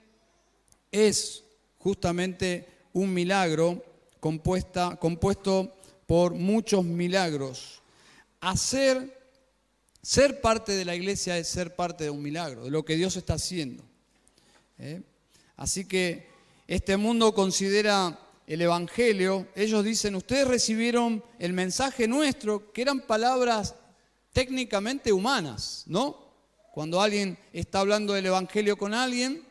[0.92, 1.44] es
[1.78, 3.86] justamente un milagro
[4.20, 5.74] compuesta, compuesto
[6.06, 7.82] por muchos milagros.
[8.40, 9.20] Hacer,
[10.02, 13.16] ser parte de la iglesia es ser parte de un milagro, de lo que Dios
[13.18, 13.84] está haciendo.
[14.80, 15.02] ¿eh?
[15.56, 16.28] Así que
[16.68, 23.76] este mundo considera el Evangelio, ellos dicen, ustedes recibieron el mensaje nuestro, que eran palabras
[24.32, 26.28] técnicamente humanas, ¿no?
[26.74, 29.47] Cuando alguien está hablando del Evangelio con alguien,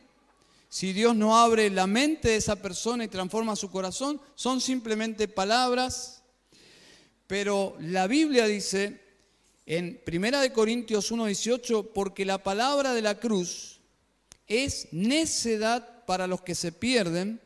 [0.77, 5.27] si Dios no abre la mente de esa persona y transforma su corazón, son simplemente
[5.27, 6.21] palabras.
[7.25, 9.01] Pero la Biblia dice
[9.65, 13.79] en 1 Corintios 1:18, porque la palabra de la cruz
[14.45, 17.41] es necedad para los que se pierden,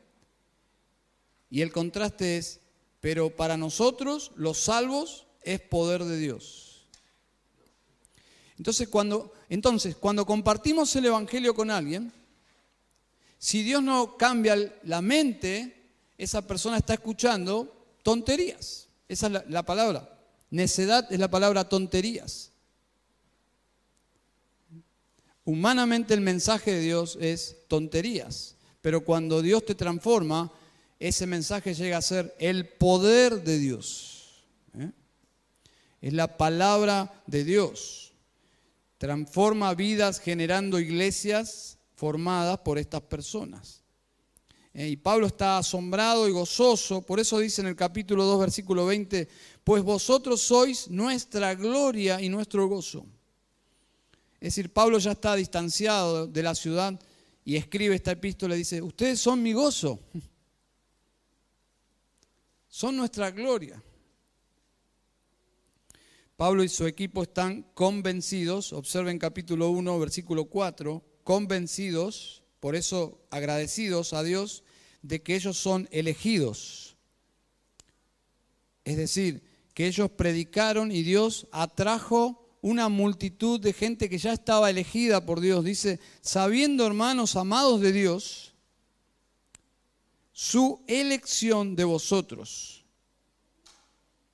[1.50, 2.60] y el contraste es,
[3.00, 6.86] pero para nosotros los salvos es poder de Dios.
[8.58, 12.12] Entonces cuando, entonces, cuando compartimos el Evangelio con alguien,
[13.41, 15.75] si Dios no cambia la mente,
[16.15, 18.88] esa persona está escuchando tonterías.
[19.10, 20.15] Esa es la, la palabra.
[20.51, 22.51] Necedad es la palabra tonterías.
[25.43, 30.51] Humanamente el mensaje de Dios es tonterías, pero cuando Dios te transforma,
[30.99, 34.43] ese mensaje llega a ser el poder de Dios.
[34.77, 34.91] ¿eh?
[35.99, 38.13] Es la palabra de Dios.
[38.99, 43.84] Transforma vidas generando iglesias formadas por estas personas.
[44.74, 44.88] ¿eh?
[44.88, 49.28] Y Pablo está asombrado y gozoso, por eso dice en el capítulo 2, versículo 20,
[49.64, 53.06] pues vosotros sois nuestra gloria y nuestro gozo.
[54.40, 57.00] Es decir, Pablo ya está distanciado de la ciudad
[57.46, 60.00] y escribe esta epístola y dice, ustedes son mi gozo
[62.68, 63.80] son nuestra gloria.
[66.36, 74.12] Pablo y su equipo están convencidos, observen capítulo 1, versículo 4, convencidos, por eso agradecidos
[74.12, 74.65] a Dios,
[75.02, 76.98] de que ellos son elegidos.
[78.84, 79.41] Es decir,
[79.74, 85.39] que ellos predicaron y Dios atrajo una multitud de gente que ya estaba elegida por
[85.39, 85.63] Dios.
[85.63, 88.54] Dice, sabiendo hermanos amados de Dios,
[90.34, 92.84] su elección de vosotros.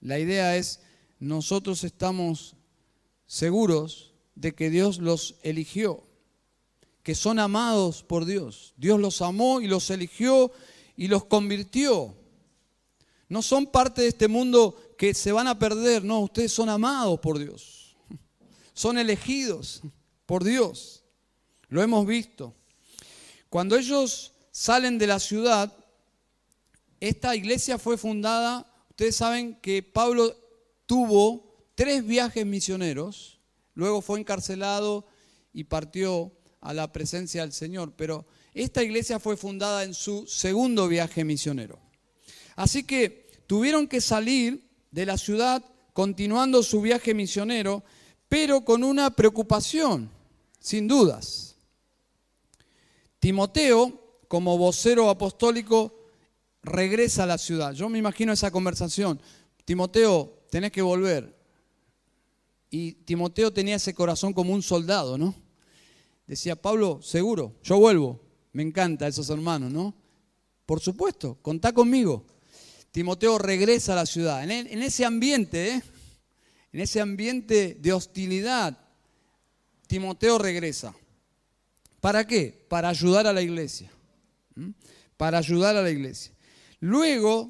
[0.01, 0.79] La idea es,
[1.19, 2.55] nosotros estamos
[3.27, 6.06] seguros de que Dios los eligió,
[7.07, 8.73] que son amados por Dios.
[8.75, 10.51] Dios los amó y los eligió
[10.97, 12.13] y los convirtió.
[13.29, 17.17] No son parte de este mundo que se van a perder, no, ustedes son amados
[17.21, 17.95] por Dios.
[18.73, 19.83] Son elegidos
[20.25, 21.05] por Dios.
[21.69, 22.53] Lo hemos visto.
[23.49, 25.73] Cuando ellos salen de la ciudad,
[26.99, 30.35] esta iglesia fue fundada, ustedes saben que Pablo
[30.85, 33.39] tuvo tres viajes misioneros,
[33.75, 35.05] luego fue encarcelado
[35.53, 40.87] y partió a la presencia del Señor, pero esta iglesia fue fundada en su segundo
[40.87, 41.79] viaje misionero.
[42.55, 47.83] Así que tuvieron que salir de la ciudad continuando su viaje misionero,
[48.27, 50.09] pero con una preocupación,
[50.59, 51.55] sin dudas.
[53.19, 55.97] Timoteo, como vocero apostólico,
[56.63, 57.73] regresa a la ciudad.
[57.73, 59.21] Yo me imagino esa conversación.
[59.65, 61.35] Timoteo, tenés que volver.
[62.69, 65.33] Y Timoteo tenía ese corazón como un soldado, ¿no?
[66.27, 68.19] Decía, Pablo, seguro, yo vuelvo.
[68.51, 69.95] Me encanta esos hermanos, ¿no?
[70.65, 72.25] Por supuesto, contá conmigo.
[72.91, 74.43] Timoteo regresa a la ciudad.
[74.43, 75.81] En, ese ambiente, ¿eh?
[76.73, 78.77] en ese ambiente de hostilidad,
[79.87, 80.93] Timoteo regresa.
[82.01, 82.65] ¿Para qué?
[82.67, 83.89] Para ayudar a la iglesia.
[85.15, 86.33] Para ayudar a la iglesia.
[86.79, 87.49] Luego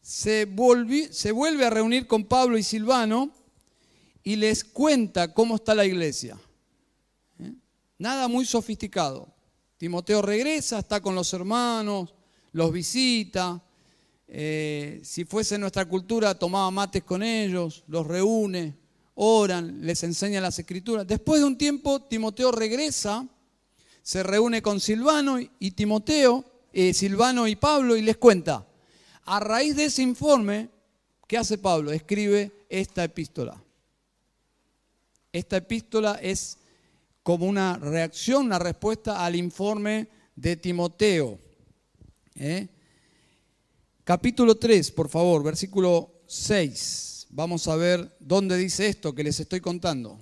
[0.00, 0.48] se,
[1.10, 3.32] se vuelve a reunir con Pablo y Silvano
[4.22, 6.38] y les cuenta cómo está la iglesia.
[8.04, 9.26] Nada muy sofisticado.
[9.78, 12.14] Timoteo regresa, está con los hermanos,
[12.52, 13.64] los visita.
[14.28, 18.76] Eh, si fuese nuestra cultura, tomaba mates con ellos, los reúne,
[19.14, 21.06] oran, les enseña las escrituras.
[21.06, 23.26] Después de un tiempo, Timoteo regresa,
[24.02, 28.68] se reúne con Silvano y Timoteo, eh, Silvano y Pablo y les cuenta.
[29.24, 30.68] A raíz de ese informe,
[31.26, 31.90] ¿qué hace Pablo?
[31.90, 33.64] Escribe esta epístola.
[35.32, 36.58] Esta epístola es
[37.24, 41.40] como una reacción, una respuesta al informe de Timoteo.
[42.36, 42.68] ¿eh?
[44.04, 47.26] Capítulo 3, por favor, versículo 6.
[47.30, 50.20] Vamos a ver dónde dice esto que les estoy contando.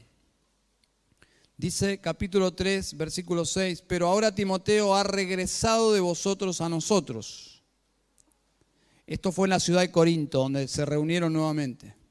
[1.58, 7.62] Dice capítulo 3, versículo 6, pero ahora Timoteo ha regresado de vosotros a nosotros.
[9.06, 12.02] Esto fue en la ciudad de Corinto, donde se reunieron nuevamente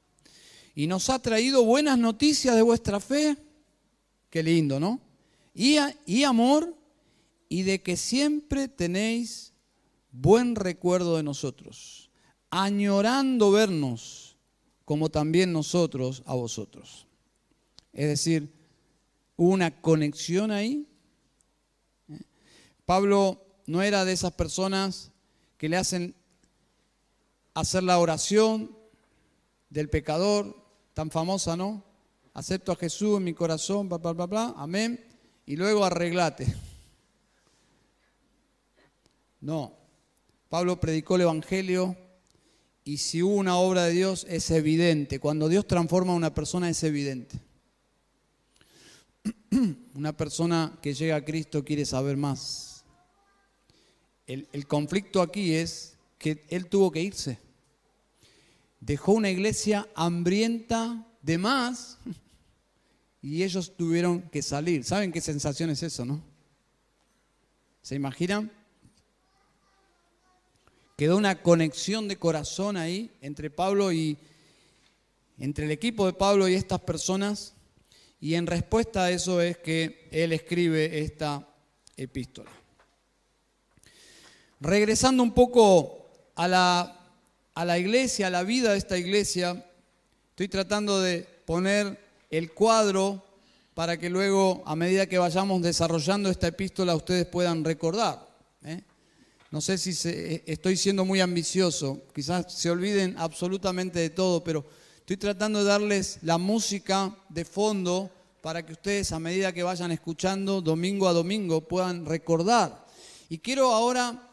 [0.74, 3.36] y nos ha traído buenas noticias de vuestra fe.
[4.32, 4.98] Qué lindo, ¿no?
[5.54, 6.74] Y, y amor
[7.50, 9.52] y de que siempre tenéis
[10.10, 12.10] buen recuerdo de nosotros,
[12.48, 14.38] añorando vernos
[14.86, 17.06] como también nosotros a vosotros.
[17.92, 18.50] Es decir,
[19.36, 20.88] una conexión ahí.
[22.08, 22.18] ¿Eh?
[22.86, 25.10] Pablo no era de esas personas
[25.58, 26.14] que le hacen
[27.52, 28.74] hacer la oración
[29.68, 30.56] del pecador,
[30.94, 31.91] tan famosa, ¿no?
[32.34, 35.04] Acepto a Jesús en mi corazón, bla, bla, bla, bla, amén.
[35.46, 36.46] Y luego arreglate.
[39.40, 39.76] No.
[40.48, 41.96] Pablo predicó el Evangelio
[42.84, 45.18] y si hubo una obra de Dios es evidente.
[45.18, 47.38] Cuando Dios transforma a una persona es evidente.
[49.94, 52.84] Una persona que llega a Cristo quiere saber más.
[54.26, 57.38] El, el conflicto aquí es que Él tuvo que irse
[58.82, 61.98] dejó una iglesia hambrienta de más
[63.22, 64.84] y ellos tuvieron que salir.
[64.84, 66.22] ¿Saben qué sensación es eso, no?
[67.80, 68.50] ¿Se imaginan?
[70.96, 74.18] Quedó una conexión de corazón ahí entre Pablo y
[75.38, 77.54] entre el equipo de Pablo y estas personas.
[78.20, 81.48] Y en respuesta a eso es que él escribe esta
[81.96, 82.50] epístola.
[84.60, 86.98] Regresando un poco a la
[87.54, 89.66] a la iglesia, a la vida de esta iglesia,
[90.44, 91.96] estoy tratando de poner
[92.28, 93.22] el cuadro
[93.74, 98.28] para que luego, a medida que vayamos desarrollando esta epístola, ustedes puedan recordar.
[98.64, 98.82] ¿eh?
[99.52, 104.66] No sé si eh, estoy siendo muy ambicioso, quizás se olviden absolutamente de todo, pero
[104.98, 109.92] estoy tratando de darles la música de fondo para que ustedes, a medida que vayan
[109.92, 112.84] escuchando domingo a domingo, puedan recordar.
[113.28, 114.28] Y quiero ahora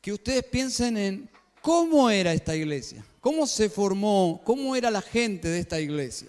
[0.00, 1.28] que ustedes piensen en
[1.64, 3.02] ¿Cómo era esta iglesia?
[3.24, 4.42] ¿Cómo se formó?
[4.44, 6.28] ¿Cómo era la gente de esta iglesia?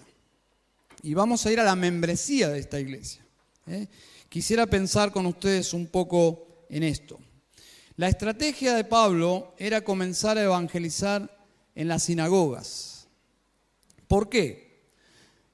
[1.02, 3.22] Y vamos a ir a la membresía de esta iglesia.
[3.66, 3.86] ¿eh?
[4.30, 7.18] Quisiera pensar con ustedes un poco en esto.
[7.96, 11.38] La estrategia de Pablo era comenzar a evangelizar
[11.74, 13.08] en las sinagogas.
[14.08, 14.86] ¿Por qué?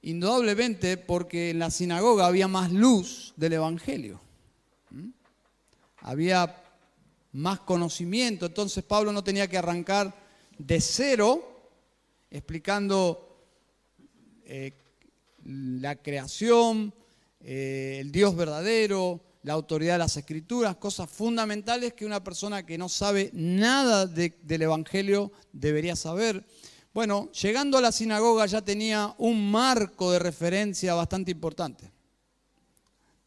[0.02, 4.20] Indudablemente porque en la sinagoga había más luz del Evangelio.
[6.02, 6.62] Había
[7.32, 8.46] más conocimiento.
[8.46, 10.21] Entonces Pablo no tenía que arrancar
[10.58, 11.70] de cero
[12.30, 13.28] explicando
[14.44, 14.72] eh,
[15.44, 16.94] la creación,
[17.40, 22.78] eh, el Dios verdadero, la autoridad de las escrituras, cosas fundamentales que una persona que
[22.78, 26.44] no sabe nada del Evangelio debería saber.
[26.94, 31.90] Bueno, llegando a la sinagoga ya tenía un marco de referencia bastante importante.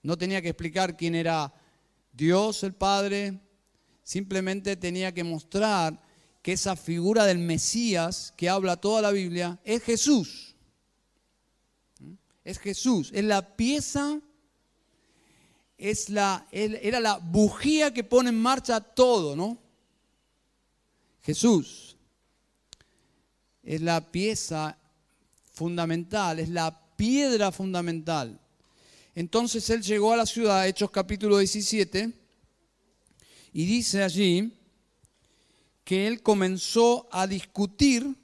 [0.03, 1.53] No tenía que explicar quién era
[2.13, 3.39] Dios el Padre,
[4.03, 5.99] simplemente tenía que mostrar
[6.45, 10.53] que esa figura del Mesías que habla toda la Biblia es Jesús.
[12.43, 14.21] Es Jesús, es la pieza
[15.75, 19.57] es la, era la bujía que pone en marcha todo, ¿no?
[21.23, 21.97] Jesús
[23.63, 24.77] es la pieza
[25.51, 28.39] fundamental, es la piedra fundamental.
[29.15, 32.13] Entonces él llegó a la ciudad, Hechos capítulo 17,
[33.51, 34.61] y dice allí
[35.86, 38.15] que él comenzó a discutir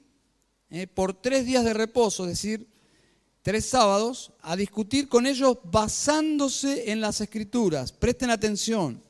[0.68, 2.68] eh, por tres días de reposo, es decir,
[3.40, 7.92] tres sábados a discutir con ellos basándose en las escrituras.
[7.92, 9.02] Presten atención.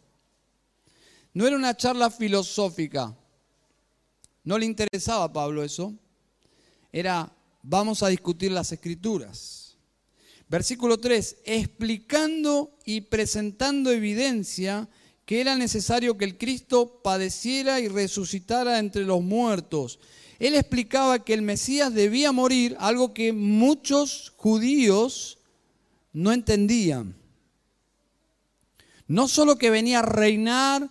[1.32, 3.16] No era una charla filosófica.
[4.44, 5.94] No le interesaba a Pablo eso.
[6.92, 9.78] Era, vamos a discutir las escrituras.
[10.48, 14.86] Versículo 3, explicando y presentando evidencia
[15.32, 19.98] que era necesario que el Cristo padeciera y resucitara entre los muertos
[20.38, 25.38] él explicaba que el Mesías debía morir, algo que muchos judíos
[26.12, 27.16] no entendían.
[29.06, 30.90] No solo que venía a reinar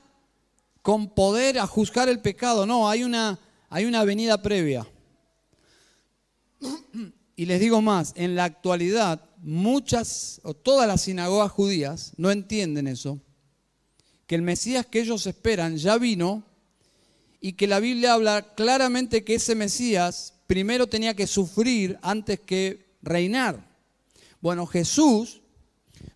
[0.82, 3.38] con poder a juzgar el pecado, no, hay una,
[3.70, 4.88] hay una venida previa.
[7.36, 12.88] Y les digo más, en la actualidad muchas o todas las sinagogas judías no entienden
[12.88, 13.22] eso,
[14.32, 16.46] que el Mesías que ellos esperan ya vino
[17.42, 22.96] y que la Biblia habla claramente que ese Mesías primero tenía que sufrir antes que
[23.02, 23.68] reinar.
[24.40, 25.42] Bueno, Jesús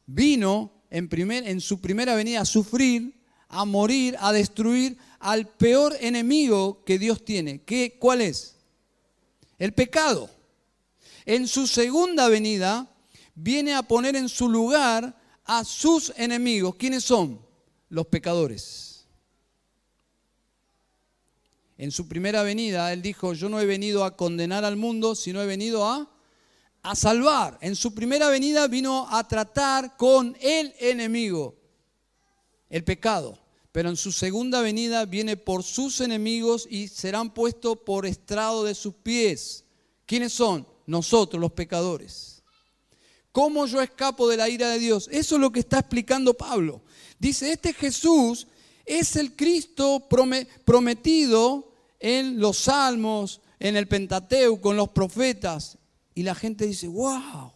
[0.05, 6.97] vino en, su primera venida a sufrir, a morir, a destruir al peor enemigo que
[6.97, 7.63] Dios tiene.
[7.63, 8.55] ¿Qué, ¿Cuál es?
[9.59, 10.29] El pecado.
[11.25, 12.89] En su segunda venida
[13.35, 16.75] viene a poner en su lugar a sus enemigos.
[16.75, 17.43] ¿Quiénes son?
[17.89, 19.05] Los pecadores.
[21.77, 25.41] En su primera venida, Él dijo, yo no he venido a condenar al mundo, sino
[25.41, 26.09] he venido a,
[26.81, 27.57] a salvar.
[27.61, 31.55] En su primera venida vino a tratar con el enemigo,
[32.69, 33.39] el pecado.
[33.73, 38.73] Pero en su segunda venida viene por sus enemigos y serán puestos por estrado de
[38.73, 39.65] sus pies.
[40.05, 40.65] ¿Quiénes son?
[40.85, 42.41] Nosotros, los pecadores.
[43.33, 45.09] ¿Cómo yo escapo de la ira de Dios?
[45.11, 46.83] Eso es lo que está explicando Pablo.
[47.19, 48.47] Dice, este Jesús
[48.85, 50.07] es el Cristo
[50.65, 55.77] prometido en los salmos, en el Pentateuco, con los profetas.
[56.13, 57.51] Y la gente dice, wow,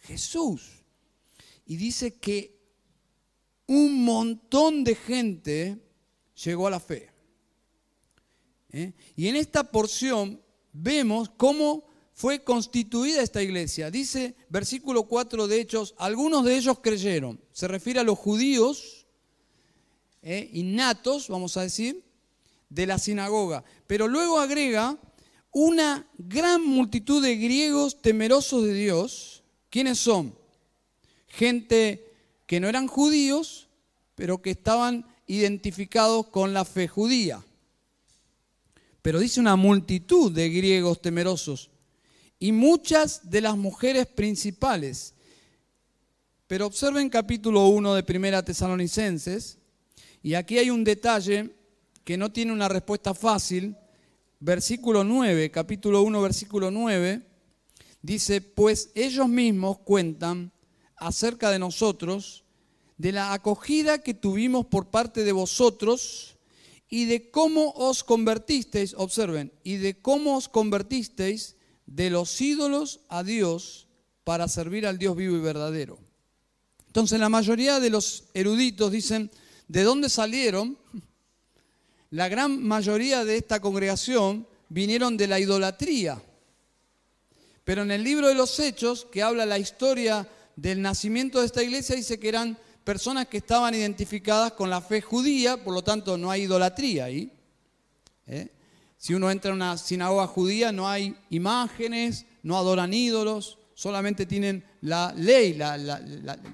[0.00, 0.84] Jesús.
[1.66, 2.56] Y dice que
[3.66, 5.78] un montón de gente
[6.44, 7.10] llegó a la fe.
[8.70, 8.92] ¿Eh?
[9.16, 10.40] Y en esta porción
[10.72, 11.84] vemos cómo
[12.16, 13.90] fue constituida esta iglesia.
[13.90, 17.38] Dice versículo 4 de Hechos, algunos de ellos creyeron.
[17.52, 19.06] Se refiere a los judíos
[20.22, 22.02] eh, innatos, vamos a decir,
[22.70, 23.64] de la sinagoga.
[23.86, 24.98] Pero luego agrega
[25.52, 29.42] una gran multitud de griegos temerosos de Dios.
[29.68, 30.34] ¿Quiénes son?
[31.28, 32.14] Gente
[32.46, 33.68] que no eran judíos,
[34.14, 37.44] pero que estaban identificados con la fe judía.
[39.02, 41.68] Pero dice una multitud de griegos temerosos
[42.38, 45.14] y muchas de las mujeres principales.
[46.46, 49.58] Pero observen capítulo 1 de Primera Tesalonicenses,
[50.22, 51.54] y aquí hay un detalle
[52.04, 53.76] que no tiene una respuesta fácil.
[54.38, 57.22] Versículo 9, capítulo 1, versículo 9,
[58.02, 60.52] dice, pues ellos mismos cuentan
[60.96, 62.44] acerca de nosotros,
[62.98, 66.36] de la acogida que tuvimos por parte de vosotros
[66.88, 71.55] y de cómo os convertisteis, observen, y de cómo os convertisteis
[71.86, 73.86] de los ídolos a Dios
[74.24, 75.98] para servir al Dios vivo y verdadero.
[76.86, 79.30] Entonces la mayoría de los eruditos dicen,
[79.68, 80.78] ¿De dónde salieron?
[82.10, 86.22] La gran mayoría de esta congregación vinieron de la idolatría.
[87.64, 91.64] Pero en el libro de los Hechos, que habla la historia del nacimiento de esta
[91.64, 96.16] iglesia, dice que eran personas que estaban identificadas con la fe judía, por lo tanto
[96.16, 97.32] no hay idolatría ahí.
[98.28, 98.48] ¿eh?
[99.06, 104.64] Si uno entra en una sinagoga judía, no hay imágenes, no adoran ídolos, solamente tienen
[104.80, 106.00] la ley, la, la,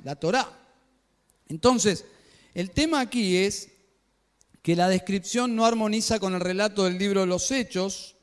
[0.05, 0.47] la Torah.
[1.49, 2.05] Entonces,
[2.53, 3.71] el tema aquí es
[4.61, 8.17] que la descripción no armoniza con el relato del libro de los Hechos,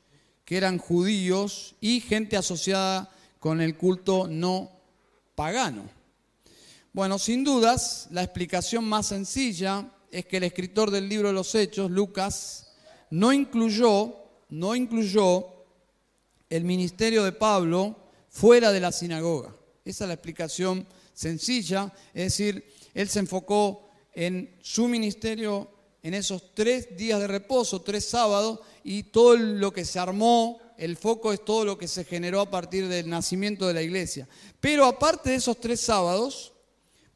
[0.44, 3.10] que eran judíos y gente asociada
[3.40, 4.70] con el culto no
[5.34, 5.90] pagano.
[6.92, 11.52] Bueno, sin dudas, la explicación más sencilla es que el escritor del libro de los
[11.56, 12.68] Hechos, Lucas,
[13.10, 14.19] no incluyó,
[14.50, 15.46] no incluyó
[16.48, 17.96] el ministerio de Pablo
[18.28, 19.54] fuera de la sinagoga.
[19.84, 25.70] Esa es la explicación sencilla, es decir, él se enfocó en su ministerio
[26.02, 30.96] en esos tres días de reposo, tres sábados, y todo lo que se armó, el
[30.96, 34.26] foco es todo lo que se generó a partir del nacimiento de la iglesia.
[34.60, 36.54] Pero aparte de esos tres sábados,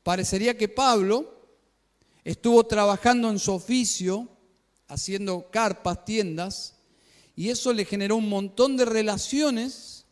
[0.02, 1.34] parecería que Pablo
[2.24, 4.28] estuvo trabajando en su oficio,
[4.86, 6.73] haciendo carpas, tiendas,
[7.36, 10.04] y eso le generó un montón de relaciones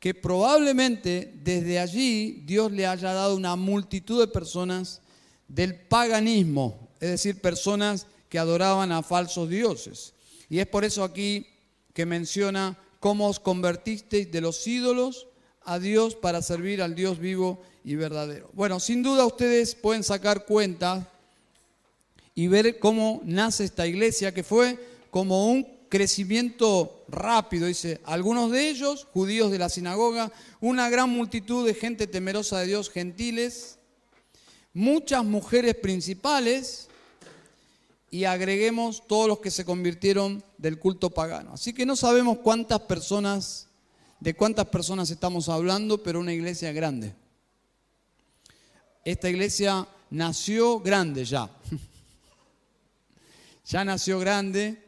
[0.00, 5.00] que probablemente desde allí Dios le haya dado una multitud de personas
[5.48, 10.14] del paganismo, es decir, personas que adoraban a falsos dioses.
[10.48, 11.46] Y es por eso aquí
[11.94, 15.26] que menciona cómo os convertisteis de los ídolos
[15.62, 18.50] a Dios para servir al Dios vivo y verdadero.
[18.52, 21.10] Bueno, sin duda ustedes pueden sacar cuenta
[22.34, 24.78] y ver cómo nace esta iglesia, que fue
[25.10, 31.66] como un crecimiento rápido, dice, algunos de ellos, judíos de la sinagoga, una gran multitud
[31.66, 33.78] de gente temerosa de Dios, gentiles,
[34.72, 36.88] muchas mujeres principales
[38.10, 41.52] y agreguemos todos los que se convirtieron del culto pagano.
[41.52, 43.68] Así que no sabemos cuántas personas,
[44.20, 47.14] de cuántas personas estamos hablando, pero una iglesia grande.
[49.04, 51.50] Esta iglesia nació grande ya.
[53.64, 54.87] ya nació grande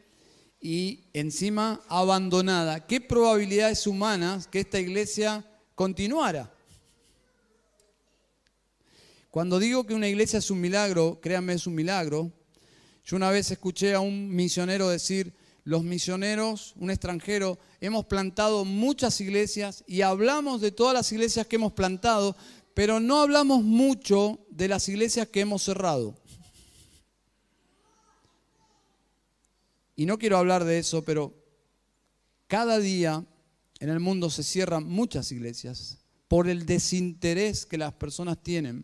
[0.61, 2.85] y encima abandonada.
[2.85, 5.45] ¿Qué probabilidades humanas que esta iglesia
[5.75, 6.53] continuara?
[9.31, 12.31] Cuando digo que una iglesia es un milagro, créanme, es un milagro.
[13.03, 15.33] Yo una vez escuché a un misionero decir,
[15.63, 21.55] los misioneros, un extranjero, hemos plantado muchas iglesias y hablamos de todas las iglesias que
[21.55, 22.35] hemos plantado,
[22.73, 26.20] pero no hablamos mucho de las iglesias que hemos cerrado.
[30.01, 31.31] Y no quiero hablar de eso, pero
[32.47, 33.23] cada día
[33.79, 38.83] en el mundo se cierran muchas iglesias por el desinterés que las personas tienen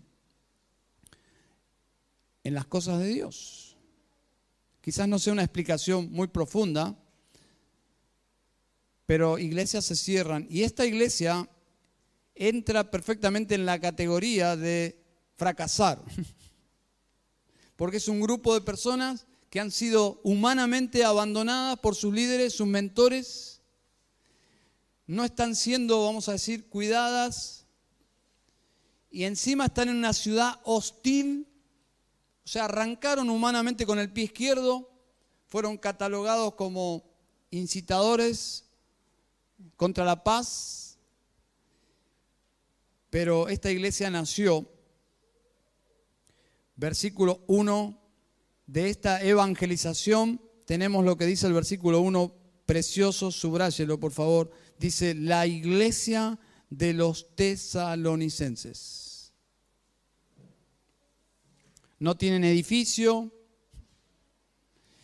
[2.44, 3.78] en las cosas de Dios.
[4.80, 6.96] Quizás no sea una explicación muy profunda,
[9.08, 10.46] pero iglesias se cierran.
[10.52, 11.50] Y esta iglesia
[12.36, 15.04] entra perfectamente en la categoría de
[15.36, 16.00] fracasar.
[17.76, 22.68] Porque es un grupo de personas que han sido humanamente abandonadas por sus líderes, sus
[22.68, 23.62] mentores.
[25.06, 27.66] No están siendo, vamos a decir, cuidadas.
[29.10, 31.48] Y encima están en una ciudad hostil
[32.48, 34.90] o sea, arrancaron humanamente con el pie izquierdo,
[35.48, 37.04] fueron catalogados como
[37.52, 38.64] incitadores
[39.76, 40.98] contra la paz,
[43.10, 44.66] pero esta iglesia nació,
[46.78, 48.00] versículo 1
[48.68, 52.34] de esta evangelización, tenemos lo que dice el versículo 1,
[52.66, 56.38] precioso, subráyelo por favor, dice la iglesia
[56.70, 59.34] de los tesalonicenses.
[62.00, 63.32] No tienen edificio,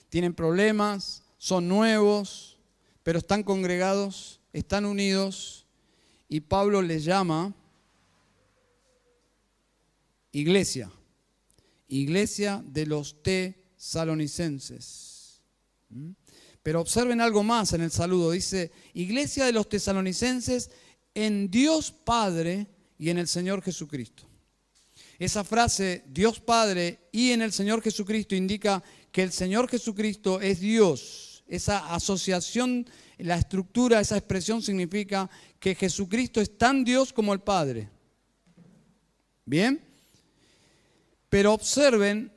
[0.10, 2.60] tienen problemas, son nuevos,
[3.02, 5.66] pero están congregados, están unidos.
[6.30, 7.56] Y Pablo les llama
[10.32, 10.92] iglesia,
[11.88, 15.42] iglesia de los tesalonicenses.
[15.90, 16.12] ¿Mm?
[16.64, 20.72] Pero observen algo más en el saludo, dice, iglesia de los tesalonicenses
[21.14, 22.68] en Dios Padre
[22.98, 24.24] y en el Señor Jesucristo.
[25.20, 28.82] Esa frase, Dios Padre y en el Señor Jesucristo, indica
[29.12, 31.44] que el Señor Jesucristo es Dios.
[31.48, 35.30] Esa asociación, la estructura, esa expresión significa
[35.60, 37.90] que Jesucristo es tan Dios como el Padre.
[39.46, 39.80] ¿Bien?
[41.34, 42.32] Pero observen,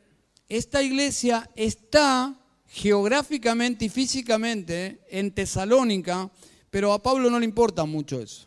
[0.49, 2.34] esta iglesia está
[2.66, 6.30] geográficamente y físicamente en Tesalónica,
[6.70, 8.47] pero a Pablo no le importa mucho eso.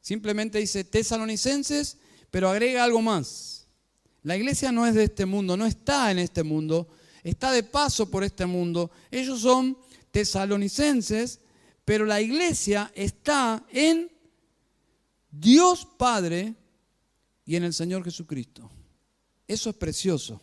[0.00, 1.98] Simplemente dice tesalonicenses
[2.30, 3.66] pero agrega algo más.
[4.22, 6.86] La iglesia no es de este mundo, no está en este mundo,
[7.24, 8.92] está de paso por este mundo.
[9.10, 9.76] Ellos son
[10.12, 11.40] tesalonicenses,
[11.84, 14.08] pero la iglesia está en
[15.32, 16.54] Dios Padre
[17.44, 18.70] y en el Señor Jesucristo.
[19.52, 20.40] Eso es precioso.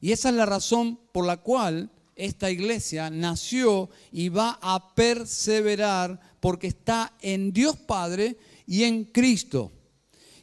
[0.00, 6.20] Y esa es la razón por la cual esta iglesia nació y va a perseverar
[6.40, 9.70] porque está en Dios Padre y en Cristo.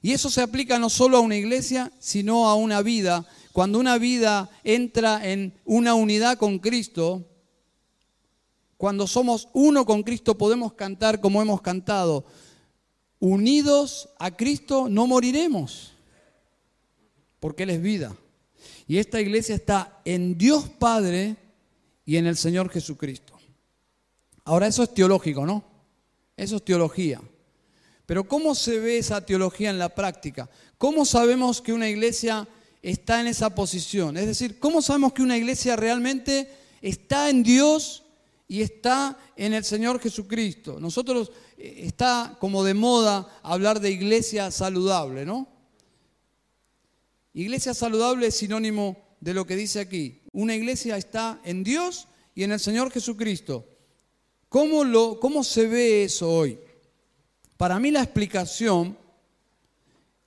[0.02, 3.26] Y eso se aplica no solo a una iglesia, sino a una vida.
[3.52, 7.26] Cuando una vida entra en una unidad con Cristo,
[8.78, 12.24] cuando somos uno con Cristo, podemos cantar como hemos cantado.
[13.20, 15.97] Unidos a Cristo no moriremos,
[17.40, 18.16] porque Él es vida.
[18.88, 21.36] Y esta iglesia está en Dios Padre
[22.06, 23.38] y en el Señor Jesucristo.
[24.46, 25.64] Ahora eso es teológico, ¿no?
[26.38, 27.22] Eso es teología.
[28.06, 30.50] Pero ¿cómo se ve esa teología en la práctica?
[30.78, 32.48] ¿Cómo sabemos que una iglesia
[32.82, 34.16] está en esa posición?
[34.16, 36.50] Es decir, ¿cómo sabemos que una iglesia realmente
[36.82, 38.04] está en Dios
[38.48, 40.80] y está en el Señor Jesucristo?
[40.80, 45.57] Nosotros eh, está como de moda hablar de iglesia saludable, ¿no?
[47.38, 50.24] Iglesia saludable es sinónimo de lo que dice aquí.
[50.32, 53.64] Una iglesia está en Dios y en el Señor Jesucristo.
[54.50, 56.58] ¿Cómo, lo, cómo se ve eso hoy?
[57.56, 58.98] Para mí la explicación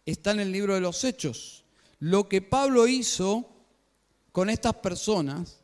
[0.06, 1.64] está en el libro de los Hechos.
[1.98, 3.44] Lo que Pablo hizo
[4.30, 5.58] con estas personas,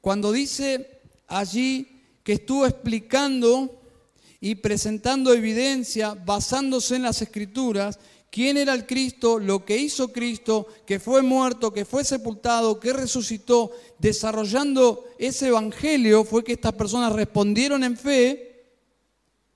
[0.00, 3.80] cuando dice allí que estuvo explicando
[4.40, 8.00] y presentando evidencia basándose en las escrituras,
[8.30, 12.92] quién era el Cristo, lo que hizo Cristo, que fue muerto, que fue sepultado, que
[12.92, 18.48] resucitó, desarrollando ese evangelio, fue que estas personas respondieron en fe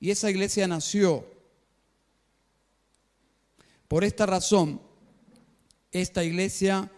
[0.01, 1.25] y esa iglesia nació.
[3.89, 4.81] Por esta razón,
[5.91, 6.91] esta iglesia,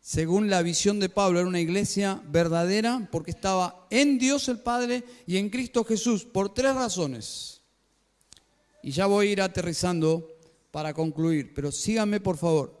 [0.00, 5.04] según la visión de Pablo, era una iglesia verdadera porque estaba en Dios el Padre
[5.26, 7.62] y en Cristo Jesús, por tres razones.
[8.82, 10.35] Y ya voy a ir aterrizando
[10.76, 12.78] para concluir, pero síganme por favor.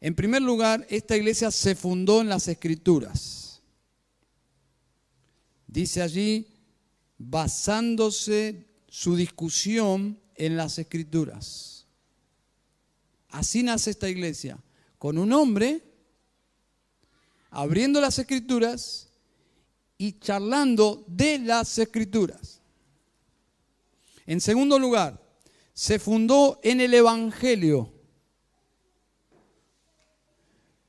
[0.00, 3.60] En primer lugar, esta iglesia se fundó en las escrituras.
[5.66, 6.46] Dice allí
[7.18, 11.88] basándose su discusión en las escrituras.
[13.30, 14.56] Así nace esta iglesia,
[14.96, 15.82] con un hombre
[17.50, 19.08] abriendo las escrituras
[19.98, 22.60] y charlando de las escrituras.
[24.24, 25.25] En segundo lugar,
[25.76, 27.92] se fundó en el Evangelio.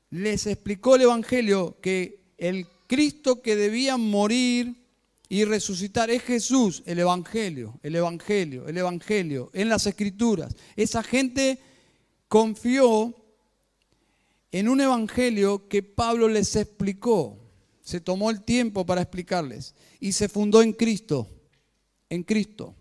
[0.08, 4.86] Les explicó el Evangelio que el Cristo que debía morir
[5.28, 6.08] y resucitar.
[6.08, 10.56] Es Jesús, el Evangelio, el Evangelio, el Evangelio, en las Escrituras.
[10.74, 11.58] Esa gente
[12.26, 13.14] confió
[14.50, 17.36] en un Evangelio que Pablo les explicó.
[17.82, 21.28] Se tomó el tiempo para explicarles y se fundó en Cristo,
[22.08, 22.74] en Cristo,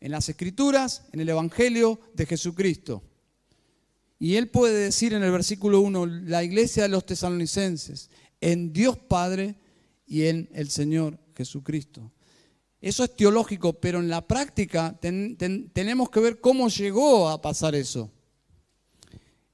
[0.00, 3.02] en las Escrituras, en el Evangelio de Jesucristo.
[4.18, 8.96] Y él puede decir en el versículo 1, la iglesia de los tesalonicenses, en Dios
[8.96, 9.56] Padre
[10.06, 12.12] y en el Señor Jesucristo.
[12.80, 18.10] Eso es teológico, pero en la práctica tenemos que ver cómo llegó a pasar eso.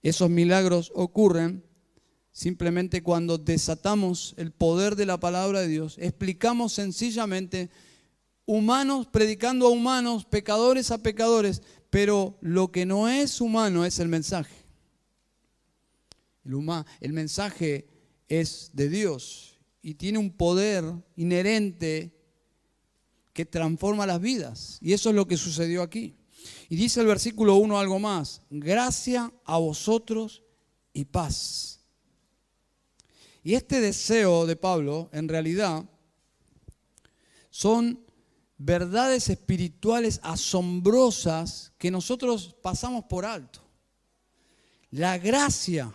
[0.02, 1.64] Esos milagros ocurren
[2.32, 7.70] simplemente cuando desatamos el poder de la palabra de Dios, explicamos sencillamente
[8.46, 14.08] humanos predicando a humanos, pecadores a pecadores, pero lo que no es humano es el
[14.08, 14.54] mensaje.
[16.44, 16.54] El,
[17.00, 17.86] el mensaje
[18.28, 20.84] es de Dios y tiene un poder
[21.16, 22.12] inherente
[23.32, 24.78] que transforma las vidas.
[24.80, 26.16] Y eso es lo que sucedió aquí.
[26.68, 30.42] Y dice el versículo 1 algo más, gracia a vosotros
[30.92, 31.80] y paz.
[33.42, 35.84] Y este deseo de Pablo, en realidad,
[37.50, 38.00] son
[38.64, 43.60] verdades espirituales asombrosas que nosotros pasamos por alto.
[44.90, 45.92] La gracia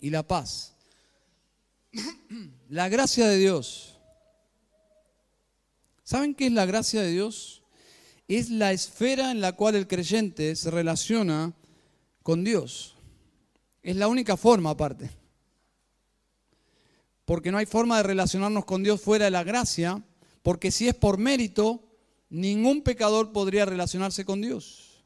[0.00, 0.74] y la paz.
[2.68, 3.96] La gracia de Dios.
[6.02, 7.62] ¿Saben qué es la gracia de Dios?
[8.26, 11.52] Es la esfera en la cual el creyente se relaciona
[12.22, 12.96] con Dios.
[13.82, 15.10] Es la única forma aparte.
[17.24, 20.02] Porque no hay forma de relacionarnos con Dios fuera de la gracia,
[20.42, 21.87] porque si es por mérito,
[22.30, 25.04] ningún pecador podría relacionarse con Dios.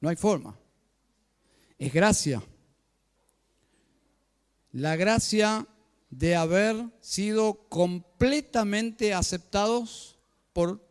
[0.00, 0.58] No hay forma.
[1.78, 2.42] Es gracia
[4.72, 5.66] la gracia
[6.10, 10.18] de haber sido completamente aceptados
[10.52, 10.84] por,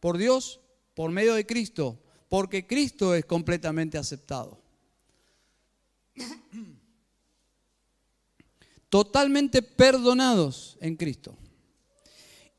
[0.00, 0.60] por Dios
[0.94, 4.60] por medio de Cristo, porque Cristo es completamente aceptado.
[8.88, 11.36] Totalmente perdonados en Cristo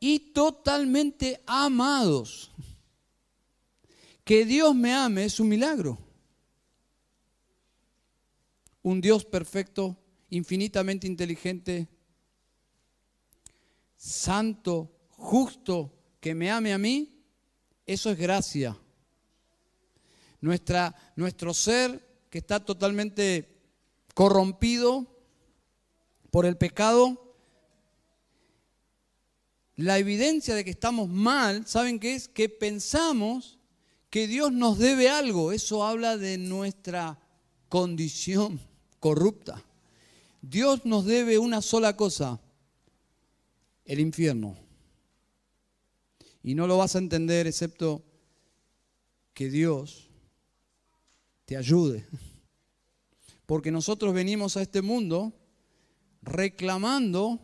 [0.01, 2.51] y totalmente amados.
[4.25, 5.97] Que Dios me ame es un milagro.
[8.81, 9.95] Un Dios perfecto
[10.31, 11.87] infinitamente inteligente,
[13.95, 17.23] santo, justo, que me ame a mí,
[17.85, 18.77] eso es gracia.
[20.39, 23.61] Nuestra, nuestro ser que está totalmente
[24.15, 25.05] corrompido
[26.31, 27.20] por el pecado,
[29.75, 32.27] la evidencia de que estamos mal, ¿saben qué es?
[32.27, 33.57] Que pensamos
[34.09, 35.51] que Dios nos debe algo.
[35.51, 37.19] Eso habla de nuestra
[37.69, 38.59] condición
[38.99, 39.63] corrupta.
[40.41, 42.39] Dios nos debe una sola cosa,
[43.85, 44.57] el infierno.
[46.43, 48.03] Y no lo vas a entender excepto
[49.33, 50.09] que Dios
[51.45, 52.05] te ayude.
[53.45, 55.33] Porque nosotros venimos a este mundo
[56.21, 57.39] reclamando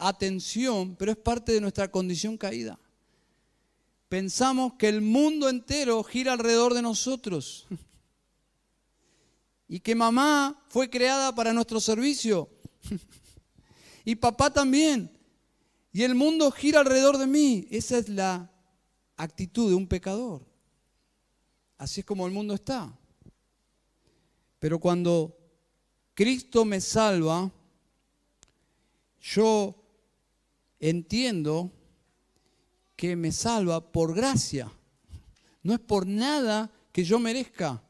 [0.00, 2.78] atención, pero es parte de nuestra condición caída.
[4.08, 7.66] Pensamos que el mundo entero gira alrededor de nosotros
[9.68, 12.48] y que mamá fue creada para nuestro servicio
[14.04, 15.16] y papá también
[15.92, 17.66] y el mundo gira alrededor de mí.
[17.70, 18.50] Esa es la
[19.16, 20.46] actitud de un pecador.
[21.78, 22.92] Así es como el mundo está.
[24.58, 25.36] Pero cuando
[26.14, 27.50] Cristo me salva,
[29.20, 29.79] yo
[30.80, 31.70] entiendo
[32.96, 34.72] que me salva por gracia.
[35.62, 37.82] No es por nada que yo merezca.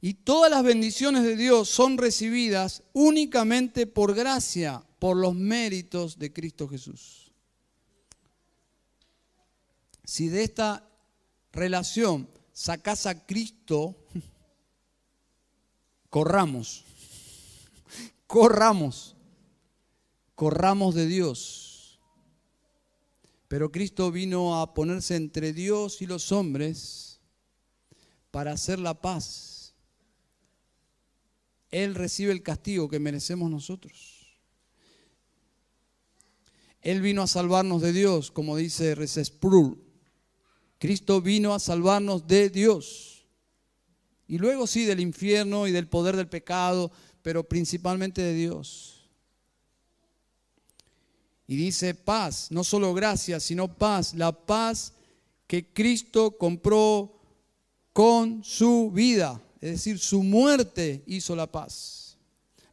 [0.00, 6.32] Y todas las bendiciones de Dios son recibidas únicamente por gracia, por los méritos de
[6.32, 7.30] Cristo Jesús.
[10.04, 10.88] Si de esta
[11.52, 13.96] relación sacas a Cristo,
[16.10, 16.84] corramos,
[18.26, 19.11] corramos,
[20.42, 22.00] corramos de Dios.
[23.46, 27.20] Pero Cristo vino a ponerse entre Dios y los hombres
[28.32, 29.72] para hacer la paz.
[31.70, 34.36] Él recibe el castigo que merecemos nosotros.
[36.80, 39.80] Él vino a salvarnos de Dios, como dice Recesprul.
[40.80, 43.28] Cristo vino a salvarnos de Dios.
[44.26, 46.90] Y luego sí del infierno y del poder del pecado,
[47.22, 48.91] pero principalmente de Dios.
[51.46, 54.92] Y dice paz, no solo gracia, sino paz, la paz
[55.46, 57.18] que Cristo compró
[57.92, 62.16] con su vida, es decir, su muerte hizo la paz.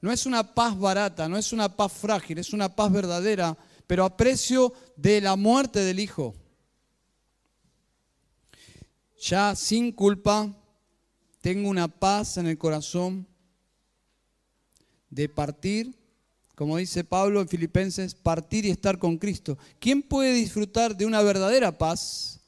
[0.02, 3.58] No es una paz barata, no es una paz frágil, es una paz verdadera
[3.90, 6.36] pero a precio de la muerte del Hijo.
[9.20, 10.56] Ya sin culpa,
[11.42, 13.26] tengo una paz en el corazón
[15.10, 15.99] de partir,
[16.60, 19.58] como dice Pablo en Filipenses, partir y estar con Cristo.
[19.80, 22.42] ¿Quién puede disfrutar de una verdadera paz?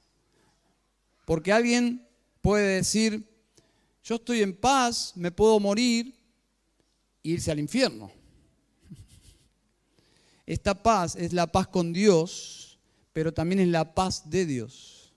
[1.23, 2.05] Porque alguien
[2.41, 3.25] puede decir,
[4.03, 6.13] yo estoy en paz, me puedo morir
[7.23, 8.11] e irse al infierno.
[10.45, 12.79] Esta paz es la paz con Dios,
[13.13, 15.13] pero también es la paz de Dios.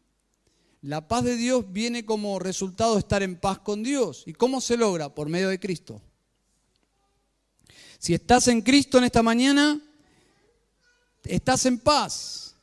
[0.82, 4.22] La paz de Dios viene como resultado de estar en paz con Dios.
[4.24, 5.12] ¿Y cómo se logra?
[5.12, 6.00] Por medio de Cristo.
[8.04, 9.80] Si estás en Cristo en esta mañana,
[11.24, 12.54] estás en paz.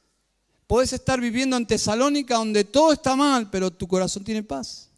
[0.68, 4.92] Puedes estar viviendo en Tesalónica donde todo está mal, pero tu corazón tiene paz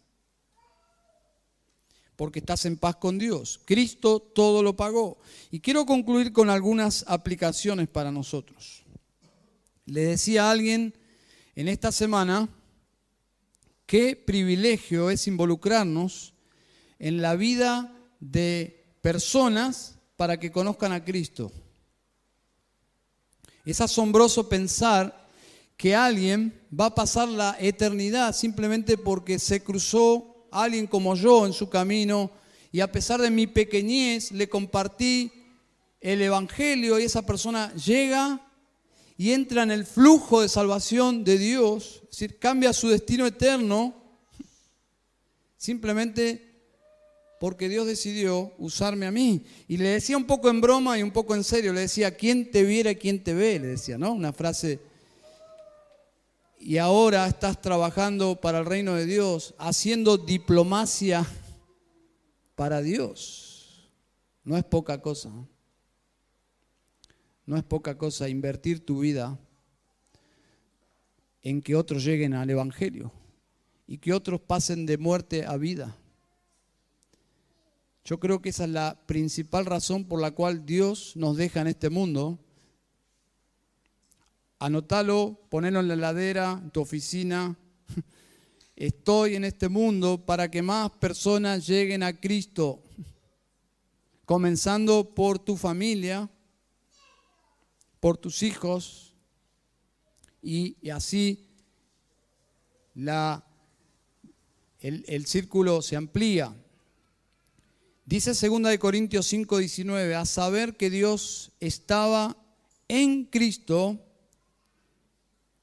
[2.14, 3.58] porque estás en paz con Dios.
[3.64, 5.16] Cristo todo lo pagó.
[5.50, 8.84] Y quiero concluir con algunas aplicaciones para nosotros.
[9.86, 10.92] Le decía a alguien
[11.54, 12.50] en esta semana
[13.86, 16.34] qué privilegio es involucrarnos
[16.98, 21.50] en la vida de personas para que conozcan a Cristo.
[23.64, 25.28] Es asombroso pensar
[25.76, 31.52] que alguien va a pasar la eternidad simplemente porque se cruzó alguien como yo en
[31.52, 32.30] su camino
[32.70, 35.32] y a pesar de mi pequeñez le compartí
[36.00, 38.40] el Evangelio y esa persona llega
[39.16, 43.94] y entra en el flujo de salvación de Dios, es decir, cambia su destino eterno
[45.56, 46.53] simplemente
[47.44, 49.44] porque Dios decidió usarme a mí.
[49.68, 52.50] Y le decía un poco en broma y un poco en serio, le decía, ¿quién
[52.50, 53.58] te viera y quién te ve?
[53.58, 54.14] Le decía, ¿no?
[54.14, 54.80] Una frase
[56.58, 61.26] y ahora estás trabajando para el reino de Dios, haciendo diplomacia
[62.54, 63.90] para Dios.
[64.42, 65.30] No es poca cosa.
[67.44, 69.38] No es poca cosa invertir tu vida
[71.42, 73.12] en que otros lleguen al Evangelio
[73.86, 75.98] y que otros pasen de muerte a vida.
[78.04, 81.68] Yo creo que esa es la principal razón por la cual Dios nos deja en
[81.68, 82.38] este mundo
[84.64, 87.54] Anótalo, ponelo en la heladera, en tu oficina.
[88.76, 92.82] Estoy en este mundo para que más personas lleguen a Cristo,
[94.24, 96.30] comenzando por tu familia,
[98.00, 99.12] por tus hijos,
[100.40, 101.46] y, así
[104.80, 106.56] el círculo se amplía.
[108.06, 112.36] Dice 2 Corintios 5, 19, a saber que Dios estaba
[112.86, 113.98] en Cristo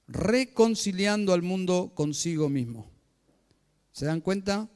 [0.07, 2.89] reconciliando al mundo consigo mismo.
[3.91, 4.69] ¿Se dan cuenta?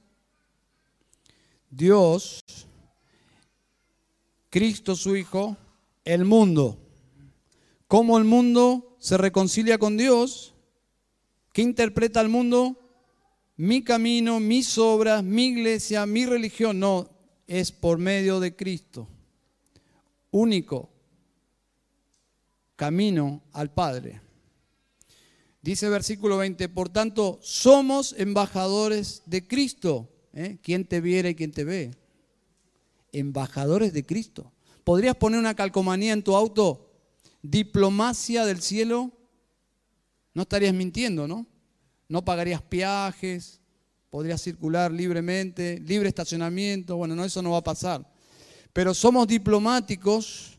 [1.72, 2.44] Dios,
[4.52, 5.58] Cristo su Hijo,
[6.04, 6.80] el mundo.
[7.88, 10.54] ¿Cómo el mundo se reconcilia con Dios?
[11.52, 12.80] ¿Qué interpreta el mundo?
[13.58, 16.80] Mi camino, mis obras, mi iglesia, mi religión.
[16.80, 17.15] No,
[17.48, 19.08] es por medio de Cristo.
[20.32, 20.90] Único
[22.76, 24.22] camino al Padre.
[25.62, 30.10] Dice versículo 20, por tanto, somos embajadores de Cristo.
[30.34, 30.60] ¿Eh?
[30.62, 31.92] ¿Quién te viera y quién te ve?
[33.12, 34.52] Embajadores de Cristo.
[34.84, 36.92] ¿Podrías poner una calcomanía en tu auto?
[37.42, 39.12] Diplomacia del cielo.
[40.34, 41.48] No estarías mintiendo, ¿no?
[42.08, 43.62] No pagarías peajes,
[44.16, 46.96] podrías circular libremente, libre estacionamiento.
[46.96, 48.10] Bueno, no, eso no va a pasar.
[48.72, 50.58] Pero somos diplomáticos,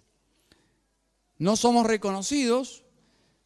[1.38, 2.84] no somos reconocidos,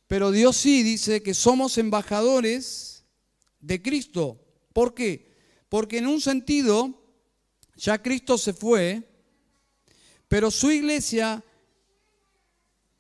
[0.08, 3.04] pero Dios sí dice que somos embajadores
[3.61, 4.44] de Cristo.
[4.72, 5.32] ¿Por qué?
[5.68, 6.92] Porque en un sentido,
[7.76, 9.08] ya Cristo se fue,
[10.26, 11.44] pero su iglesia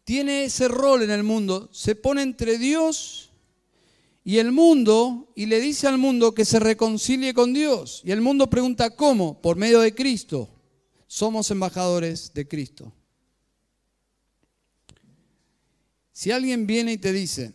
[0.04, 1.70] tiene ese rol en el mundo.
[1.72, 3.29] Se pone entre Dios
[4.22, 8.02] y el mundo y le dice al mundo que se reconcilie con Dios.
[8.04, 9.40] Y el mundo pregunta, ¿cómo?
[9.40, 10.48] Por medio de Cristo.
[11.06, 12.92] Somos embajadores de Cristo.
[16.12, 17.54] Si alguien viene y te dice,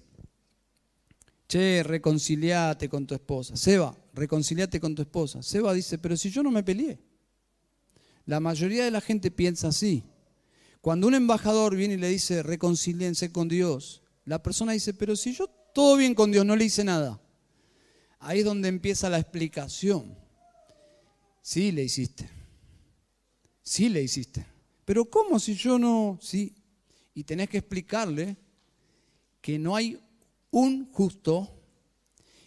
[1.47, 6.41] che, reconciliate con tu esposa, Seba, reconciliate con tu esposa, Seba dice, pero si yo
[6.41, 6.99] no me peleé.
[8.25, 10.03] La mayoría de la gente piensa así.
[10.81, 15.33] Cuando un embajador viene y le dice, reconciliense con Dios, la persona dice, pero si
[15.33, 17.19] yo todo bien con Dios, no le hice nada.
[18.19, 20.17] Ahí es donde empieza la explicación.
[21.41, 22.29] Sí le hiciste.
[23.61, 24.45] Sí le hiciste.
[24.85, 26.17] Pero ¿cómo si yo no?
[26.21, 26.55] Sí.
[27.13, 28.37] Y tenés que explicarle
[29.41, 29.99] que no hay
[30.49, 31.51] un justo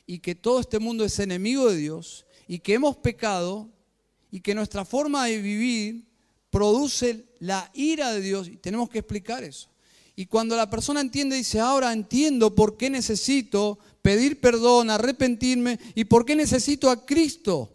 [0.07, 3.68] y que todo este mundo es enemigo de Dios y que hemos pecado
[4.31, 6.09] y que nuestra forma de vivir
[6.49, 9.68] produce la ira de Dios y tenemos que explicar eso.
[10.19, 16.07] Y cuando la persona entiende, dice, ahora entiendo por qué necesito pedir perdón, arrepentirme y
[16.07, 17.73] por qué necesito a Cristo.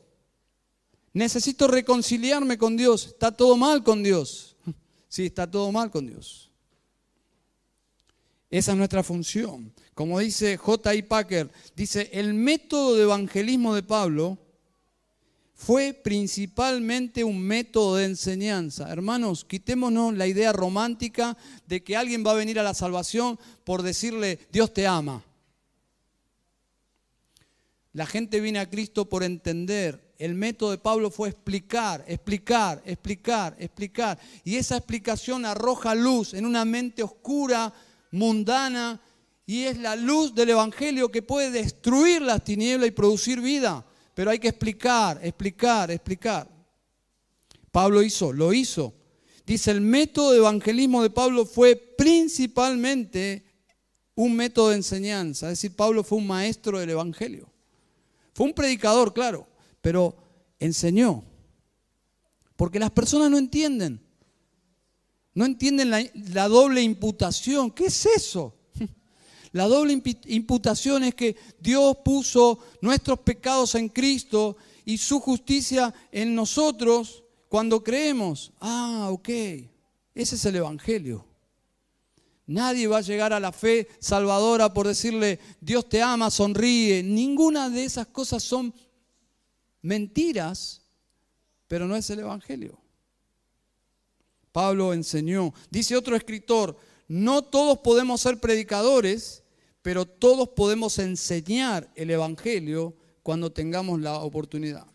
[1.14, 3.06] Necesito reconciliarme con Dios.
[3.06, 4.58] Está todo mal con Dios.
[5.08, 6.52] Sí, está todo mal con Dios.
[8.50, 9.72] Esa es nuestra función.
[9.94, 11.04] Como dice J.I.
[11.04, 14.38] Packer, dice, el método de evangelismo de Pablo
[15.66, 18.91] fue principalmente un método de enseñanza.
[18.91, 21.38] Hermanos, quitémonos la idea romántica
[21.68, 25.24] de que alguien va a venir a la salvación por decirle, Dios te ama.
[27.93, 30.14] La gente viene a Cristo por entender.
[30.18, 34.20] El método de Pablo fue explicar, explicar, explicar, explicar.
[34.43, 37.74] Y esa explicación arroja luz en una mente oscura
[38.11, 38.99] mundana
[39.45, 43.86] y es la luz del Evangelio que puede destruir las tinieblas y producir vida.
[44.14, 46.49] Pero hay que explicar, explicar, explicar.
[47.72, 48.93] Pablo hizo, lo hizo.
[49.45, 53.43] Dice, el método de evangelismo de Pablo fue principalmente
[54.16, 55.47] un método de enseñanza.
[55.47, 57.49] Es decir, Pablo fue un maestro del Evangelio.
[58.34, 59.47] Fue un predicador, claro,
[59.82, 60.16] pero
[60.59, 61.24] enseñó.
[62.55, 63.99] Porque las personas no entienden.
[65.34, 67.72] No entienden la, doble imputación.
[67.72, 68.55] ¿Qué es eso?
[69.54, 76.34] La doble imputación es que Dios puso nuestros pecados en Cristo y su justicia en
[76.34, 78.51] nosotros cuando creemos.
[78.60, 79.30] Ah, ok.
[80.16, 81.24] Ese es el Evangelio.
[82.47, 87.04] Nadie va a llegar a la fe salvadora por decirle, Dios te ama, sonríe.
[87.04, 88.74] Ninguna de esas cosas son
[89.84, 90.82] mentiras,
[91.68, 92.80] pero no es el Evangelio.
[94.51, 95.54] Pablo enseñó.
[95.70, 96.76] Dice otro escritor,
[97.08, 99.43] no todos podemos ser predicadores,
[99.84, 104.88] pero todos podemos enseñar el Evangelio cuando tengamos la oportunidad.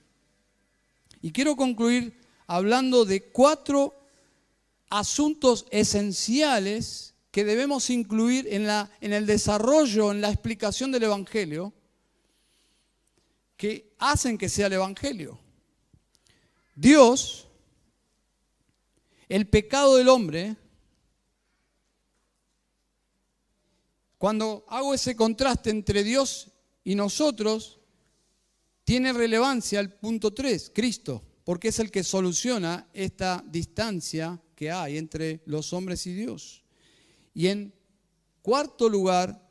[1.22, 2.18] Y quiero concluir
[2.49, 3.95] hablando de cuatro
[4.91, 11.72] asuntos esenciales que debemos incluir en, la, en el desarrollo, en la explicación del Evangelio,
[13.57, 15.39] que hacen que sea el Evangelio.
[16.74, 17.49] Dios
[19.28, 20.57] el pecado del hombre,
[24.19, 26.51] cuando hago ese contraste entre Dios
[26.85, 27.81] y nosotros,
[28.85, 34.99] tiene relevancia el punto 3, Cristo, porque es el que soluciona esta distancia que hay
[34.99, 36.64] entre los hombres y Dios.
[37.33, 37.73] Y en
[38.43, 39.49] cuarto lugar,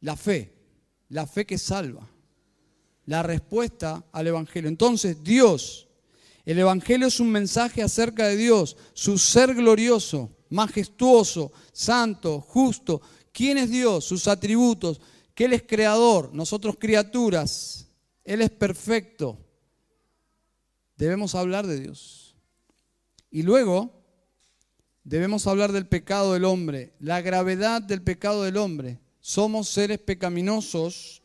[0.00, 0.54] la fe,
[1.08, 2.08] la fe que salva,
[3.06, 4.68] la respuesta al Evangelio.
[4.68, 5.88] Entonces, Dios
[6.44, 13.00] el Evangelio es un mensaje acerca de Dios, su ser glorioso, majestuoso, santo, justo,
[13.32, 15.00] quién es Dios, sus atributos,
[15.34, 17.88] que Él es creador, nosotros criaturas,
[18.24, 19.38] Él es perfecto.
[20.96, 22.36] Debemos hablar de Dios.
[23.30, 23.90] Y luego
[25.02, 28.98] debemos hablar del pecado del hombre, la gravedad del pecado del hombre.
[29.20, 31.22] Somos seres pecaminosos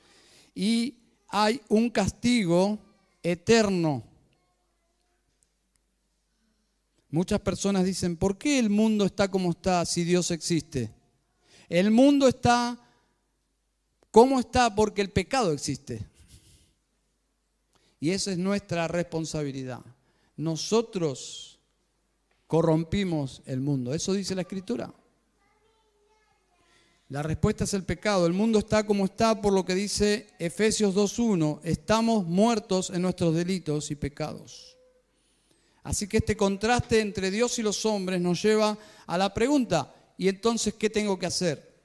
[0.54, 2.80] y hay un castigo
[3.22, 4.04] eterno.
[7.10, 10.95] Muchas personas dicen, ¿por qué el mundo está como está si Dios existe?
[11.70, 12.80] El mundo está
[14.12, 16.06] como está porque el pecado existe.
[18.00, 19.82] Y esa es nuestra responsabilidad.
[20.38, 21.60] Nosotros
[22.48, 23.94] corrompimos el mundo.
[23.94, 24.94] Eso dice la escritura.
[27.10, 28.26] La respuesta es el pecado.
[28.26, 31.60] El mundo está como está por lo que dice Efesios 2.1.
[31.64, 34.76] Estamos muertos en nuestros delitos y pecados.
[35.84, 40.28] Así que este contraste entre Dios y los hombres nos lleva a la pregunta, ¿y
[40.28, 41.76] entonces qué tengo que hacer?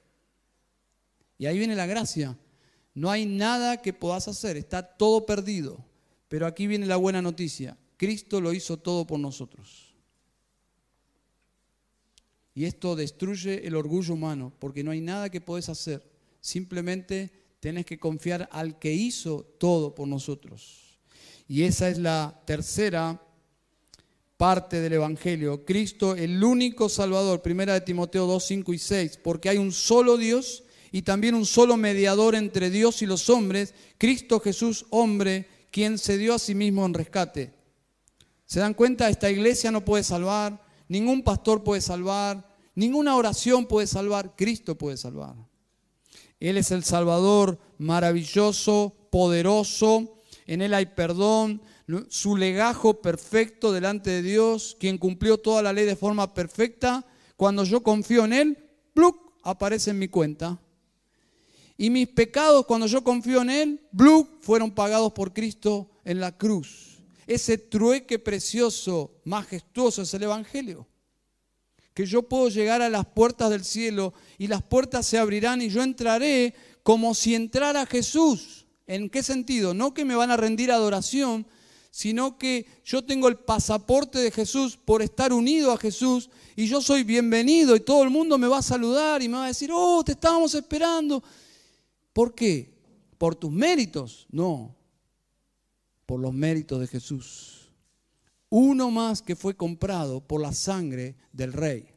[1.37, 2.37] Y ahí viene la gracia.
[2.93, 5.83] No hay nada que puedas hacer, está todo perdido.
[6.27, 7.77] Pero aquí viene la buena noticia.
[7.97, 9.93] Cristo lo hizo todo por nosotros.
[12.53, 16.09] Y esto destruye el orgullo humano, porque no hay nada que puedes hacer.
[16.41, 20.99] Simplemente tenés que confiar al que hizo todo por nosotros.
[21.47, 23.21] Y esa es la tercera
[24.41, 25.63] parte del Evangelio.
[25.65, 30.17] Cristo, el único Salvador, primera de Timoteo 2, 5 y 6, porque hay un solo
[30.17, 35.99] Dios y también un solo mediador entre Dios y los hombres, Cristo Jesús, hombre, quien
[35.99, 37.53] se dio a sí mismo en rescate.
[38.47, 39.09] ¿Se dan cuenta?
[39.09, 44.97] Esta iglesia no puede salvar, Ningún pastor puede salvar, ninguna oración puede salvar, Cristo puede
[44.97, 45.35] salvar.
[46.39, 50.17] Él es el Salvador maravilloso, poderoso,
[50.47, 51.61] en Él hay perdón,
[52.09, 57.05] su legajo perfecto delante de Dios, quien cumplió toda la ley de forma perfecta.
[57.35, 58.57] Cuando yo confío en Él,
[58.93, 59.17] ¡bluc!
[59.43, 60.59] aparece en mi cuenta.
[61.77, 64.41] Y mis pecados, cuando yo confío en Él, ¡bluc!
[64.41, 66.99] fueron pagados por Cristo en la cruz.
[67.25, 70.87] Ese trueque precioso, majestuoso es el Evangelio.
[71.93, 75.69] Que yo puedo llegar a las puertas del cielo y las puertas se abrirán y
[75.69, 78.65] yo entraré como si entrara Jesús.
[78.87, 79.73] ¿En qué sentido?
[79.73, 81.47] No que me van a rendir adoración,
[81.91, 86.81] sino que yo tengo el pasaporte de Jesús por estar unido a Jesús y yo
[86.81, 89.69] soy bienvenido y todo el mundo me va a saludar y me va a decir,
[89.73, 91.21] oh, te estábamos esperando.
[92.13, 92.73] ¿Por qué?
[93.17, 94.25] ¿Por tus méritos?
[94.31, 94.73] No,
[96.05, 97.69] por los méritos de Jesús.
[98.49, 101.87] Uno más que fue comprado por la sangre del rey.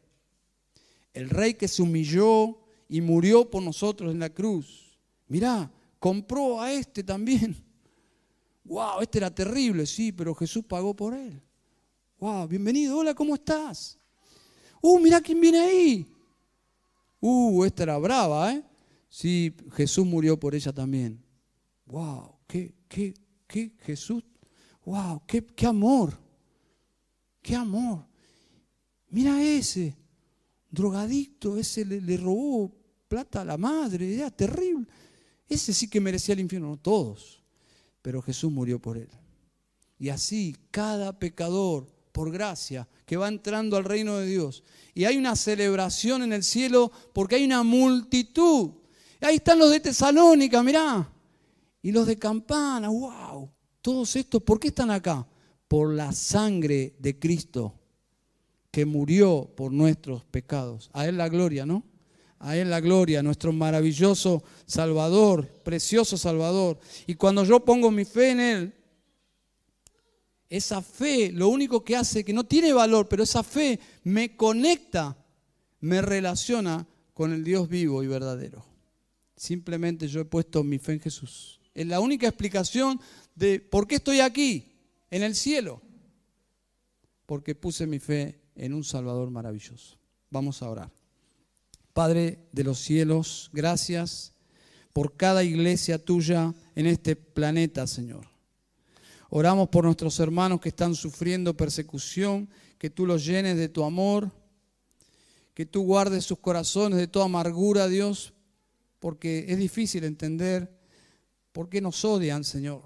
[1.12, 4.98] El rey que se humilló y murió por nosotros en la cruz.
[5.28, 7.63] Mirá, compró a este también.
[8.64, 11.40] Wow, este era terrible, sí, pero Jesús pagó por él.
[12.18, 13.98] Wow, bienvenido, hola, ¿cómo estás?
[14.80, 16.06] Uh, mirá quién viene ahí.
[17.20, 18.64] Uh, esta era brava, ¿eh?
[19.10, 21.22] Sí, Jesús murió por ella también.
[21.84, 23.14] Wow, qué, qué,
[23.46, 24.24] qué Jesús,
[24.86, 26.18] wow, qué, qué amor,
[27.42, 28.06] qué amor.
[29.10, 29.94] Mira ese,
[30.70, 32.74] drogadicto, ese le, robó
[33.06, 34.86] plata a la madre, era terrible.
[35.46, 37.43] Ese sí que merecía el infierno, no todos,
[38.04, 39.08] pero Jesús murió por él.
[39.98, 44.62] Y así cada pecador, por gracia, que va entrando al reino de Dios.
[44.92, 48.72] Y hay una celebración en el cielo porque hay una multitud.
[49.22, 51.10] Ahí están los de Tesalónica, mirá.
[51.80, 53.50] Y los de campana, wow.
[53.80, 55.26] Todos estos, ¿por qué están acá?
[55.66, 57.72] Por la sangre de Cristo
[58.70, 60.90] que murió por nuestros pecados.
[60.92, 61.82] A Él la gloria, ¿no?
[62.44, 66.78] A Él la gloria, nuestro maravilloso Salvador, precioso Salvador.
[67.06, 68.74] Y cuando yo pongo mi fe en Él,
[70.50, 75.16] esa fe lo único que hace, que no tiene valor, pero esa fe me conecta,
[75.80, 78.62] me relaciona con el Dios vivo y verdadero.
[79.34, 81.62] Simplemente yo he puesto mi fe en Jesús.
[81.72, 83.00] Es la única explicación
[83.34, 84.70] de por qué estoy aquí,
[85.10, 85.80] en el cielo.
[87.24, 89.96] Porque puse mi fe en un Salvador maravilloso.
[90.28, 91.03] Vamos a orar.
[91.94, 94.34] Padre de los cielos, gracias
[94.92, 98.28] por cada iglesia tuya en este planeta, Señor.
[99.30, 104.30] Oramos por nuestros hermanos que están sufriendo persecución, que tú los llenes de tu amor,
[105.54, 108.34] que tú guardes sus corazones de toda amargura, Dios,
[109.00, 110.74] porque es difícil entender
[111.54, 112.82] ¿Por qué nos odian, Señor?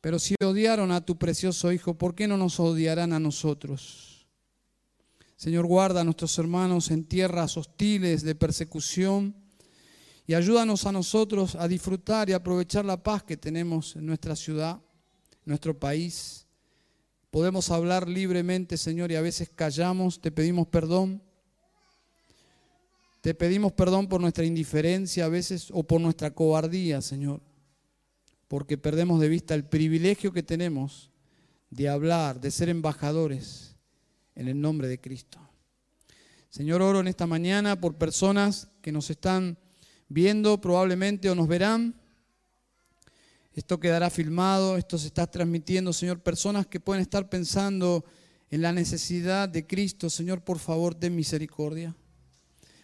[0.00, 4.11] Pero si odiaron a tu precioso Hijo, ¿por qué no nos odiarán a nosotros?
[5.42, 9.34] Señor, guarda a nuestros hermanos en tierras hostiles de persecución
[10.24, 14.80] y ayúdanos a nosotros a disfrutar y aprovechar la paz que tenemos en nuestra ciudad,
[15.44, 16.46] nuestro país.
[17.32, 21.20] Podemos hablar libremente, Señor, y a veces callamos, te pedimos perdón.
[23.20, 27.40] Te pedimos perdón por nuestra indiferencia a veces o por nuestra cobardía, Señor,
[28.46, 31.10] porque perdemos de vista el privilegio que tenemos
[31.68, 33.71] de hablar, de ser embajadores
[34.34, 35.38] en el nombre de Cristo.
[36.50, 39.58] Señor, oro en esta mañana por personas que nos están
[40.08, 41.94] viendo probablemente o nos verán.
[43.54, 48.04] Esto quedará filmado, esto se está transmitiendo, Señor, personas que pueden estar pensando
[48.50, 51.96] en la necesidad de Cristo, Señor, por favor, ten misericordia.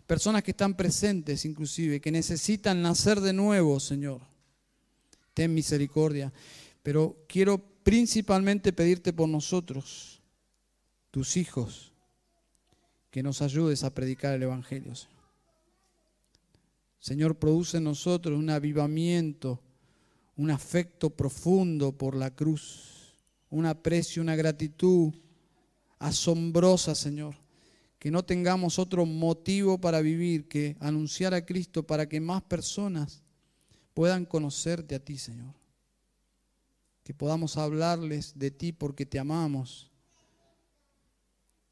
[0.07, 4.23] Personas que están presentes inclusive, que necesitan nacer de nuevo, Señor.
[5.35, 6.33] Ten misericordia.
[6.83, 10.18] Pero quiero principalmente pedirte por nosotros,
[11.11, 11.93] tus hijos,
[13.11, 14.93] que nos ayudes a predicar el Evangelio.
[17.01, 19.61] Señor, produce en nosotros un avivamiento,
[20.37, 23.15] un afecto profundo por la cruz,
[23.51, 25.13] un aprecio, una gratitud
[25.99, 27.35] asombrosa, Señor.
[27.99, 33.23] Que no tengamos otro motivo para vivir que anunciar a Cristo para que más personas
[33.95, 35.55] puedan conocerte a ti, Señor.
[37.03, 39.88] Que podamos hablarles de ti porque te amamos.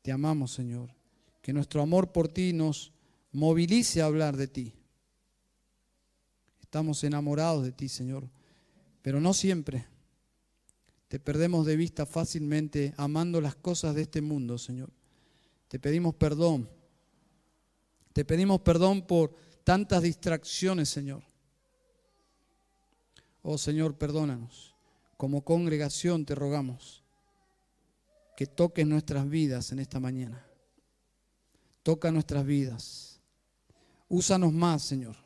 [0.07, 0.95] Te amamos, Señor.
[1.43, 2.93] Que nuestro amor por ti nos
[3.33, 4.73] movilice a hablar de ti.
[6.61, 8.31] Estamos enamorados de ti, Señor,
[9.03, 9.85] pero no siempre.
[11.09, 14.93] Te perdemos de vista fácilmente amando las cosas de este mundo, Señor.
[15.67, 16.71] Te pedimos perdón.
[18.13, 19.35] Te pedimos perdón por
[19.65, 21.25] tantas distracciones, Señor.
[23.43, 24.77] Oh Señor, perdónanos.
[25.17, 27.03] Como congregación te rogamos
[28.37, 30.47] que toques nuestras vidas en esta mañana.
[31.83, 33.19] Toca nuestras vidas.
[34.09, 35.17] Úsanos más, Señor.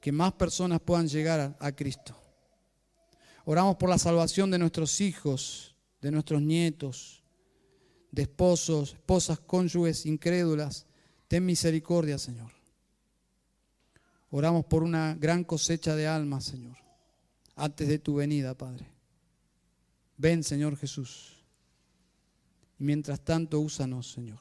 [0.00, 2.16] Que más personas puedan llegar a, Cristo.
[3.44, 7.22] Oramos por la salvación de nuestros hijos, de nuestros nietos,
[8.10, 10.86] de esposos, esposas, cónyuges incrédulas.
[11.26, 12.52] Ten misericordia, Señor.
[14.30, 16.76] Oramos por una gran cosecha de almas, Señor,
[17.56, 18.86] antes de tu venida, Padre.
[20.16, 21.37] Ven, Señor Jesús.
[22.78, 24.38] Y mientras tanto, úsanos, Señor.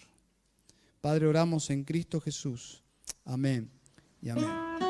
[1.02, 2.84] Padre, oramos en Cristo Jesús.
[3.26, 3.70] Amén
[4.22, 4.87] y amén.